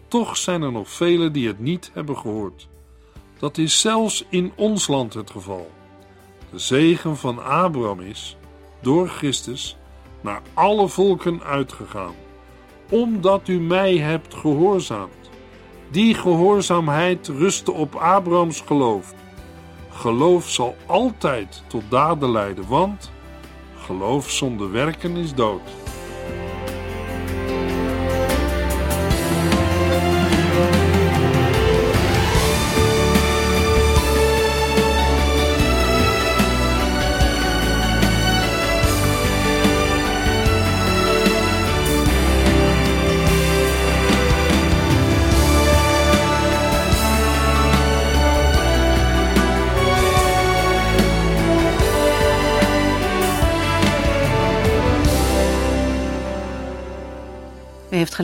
Toch 0.07 0.37
zijn 0.37 0.61
er 0.61 0.71
nog 0.71 0.89
velen 0.89 1.33
die 1.33 1.47
het 1.47 1.59
niet 1.59 1.91
hebben 1.93 2.17
gehoord. 2.17 2.67
Dat 3.39 3.57
is 3.57 3.79
zelfs 3.81 4.25
in 4.29 4.51
ons 4.55 4.87
land 4.87 5.13
het 5.13 5.31
geval. 5.31 5.71
De 6.51 6.59
zegen 6.59 7.17
van 7.17 7.43
Abraham 7.43 7.99
is, 7.99 8.37
door 8.81 9.07
Christus, 9.07 9.77
naar 10.21 10.41
alle 10.53 10.87
volken 10.87 11.43
uitgegaan, 11.43 12.15
omdat 12.89 13.47
u 13.47 13.59
mij 13.59 13.97
hebt 13.97 14.33
gehoorzaamd. 14.33 15.29
Die 15.91 16.13
gehoorzaamheid 16.13 17.27
rustte 17.27 17.71
op 17.71 17.95
Abrahams 17.95 18.61
geloof. 18.61 19.13
Geloof 19.99 20.49
zal 20.49 20.75
altijd 20.85 21.63
tot 21.67 21.83
daden 21.89 22.31
leiden, 22.31 22.67
want 22.67 23.11
geloof 23.77 24.29
zonder 24.29 24.71
werken 24.71 25.15
is 25.17 25.33
dood. 25.33 25.88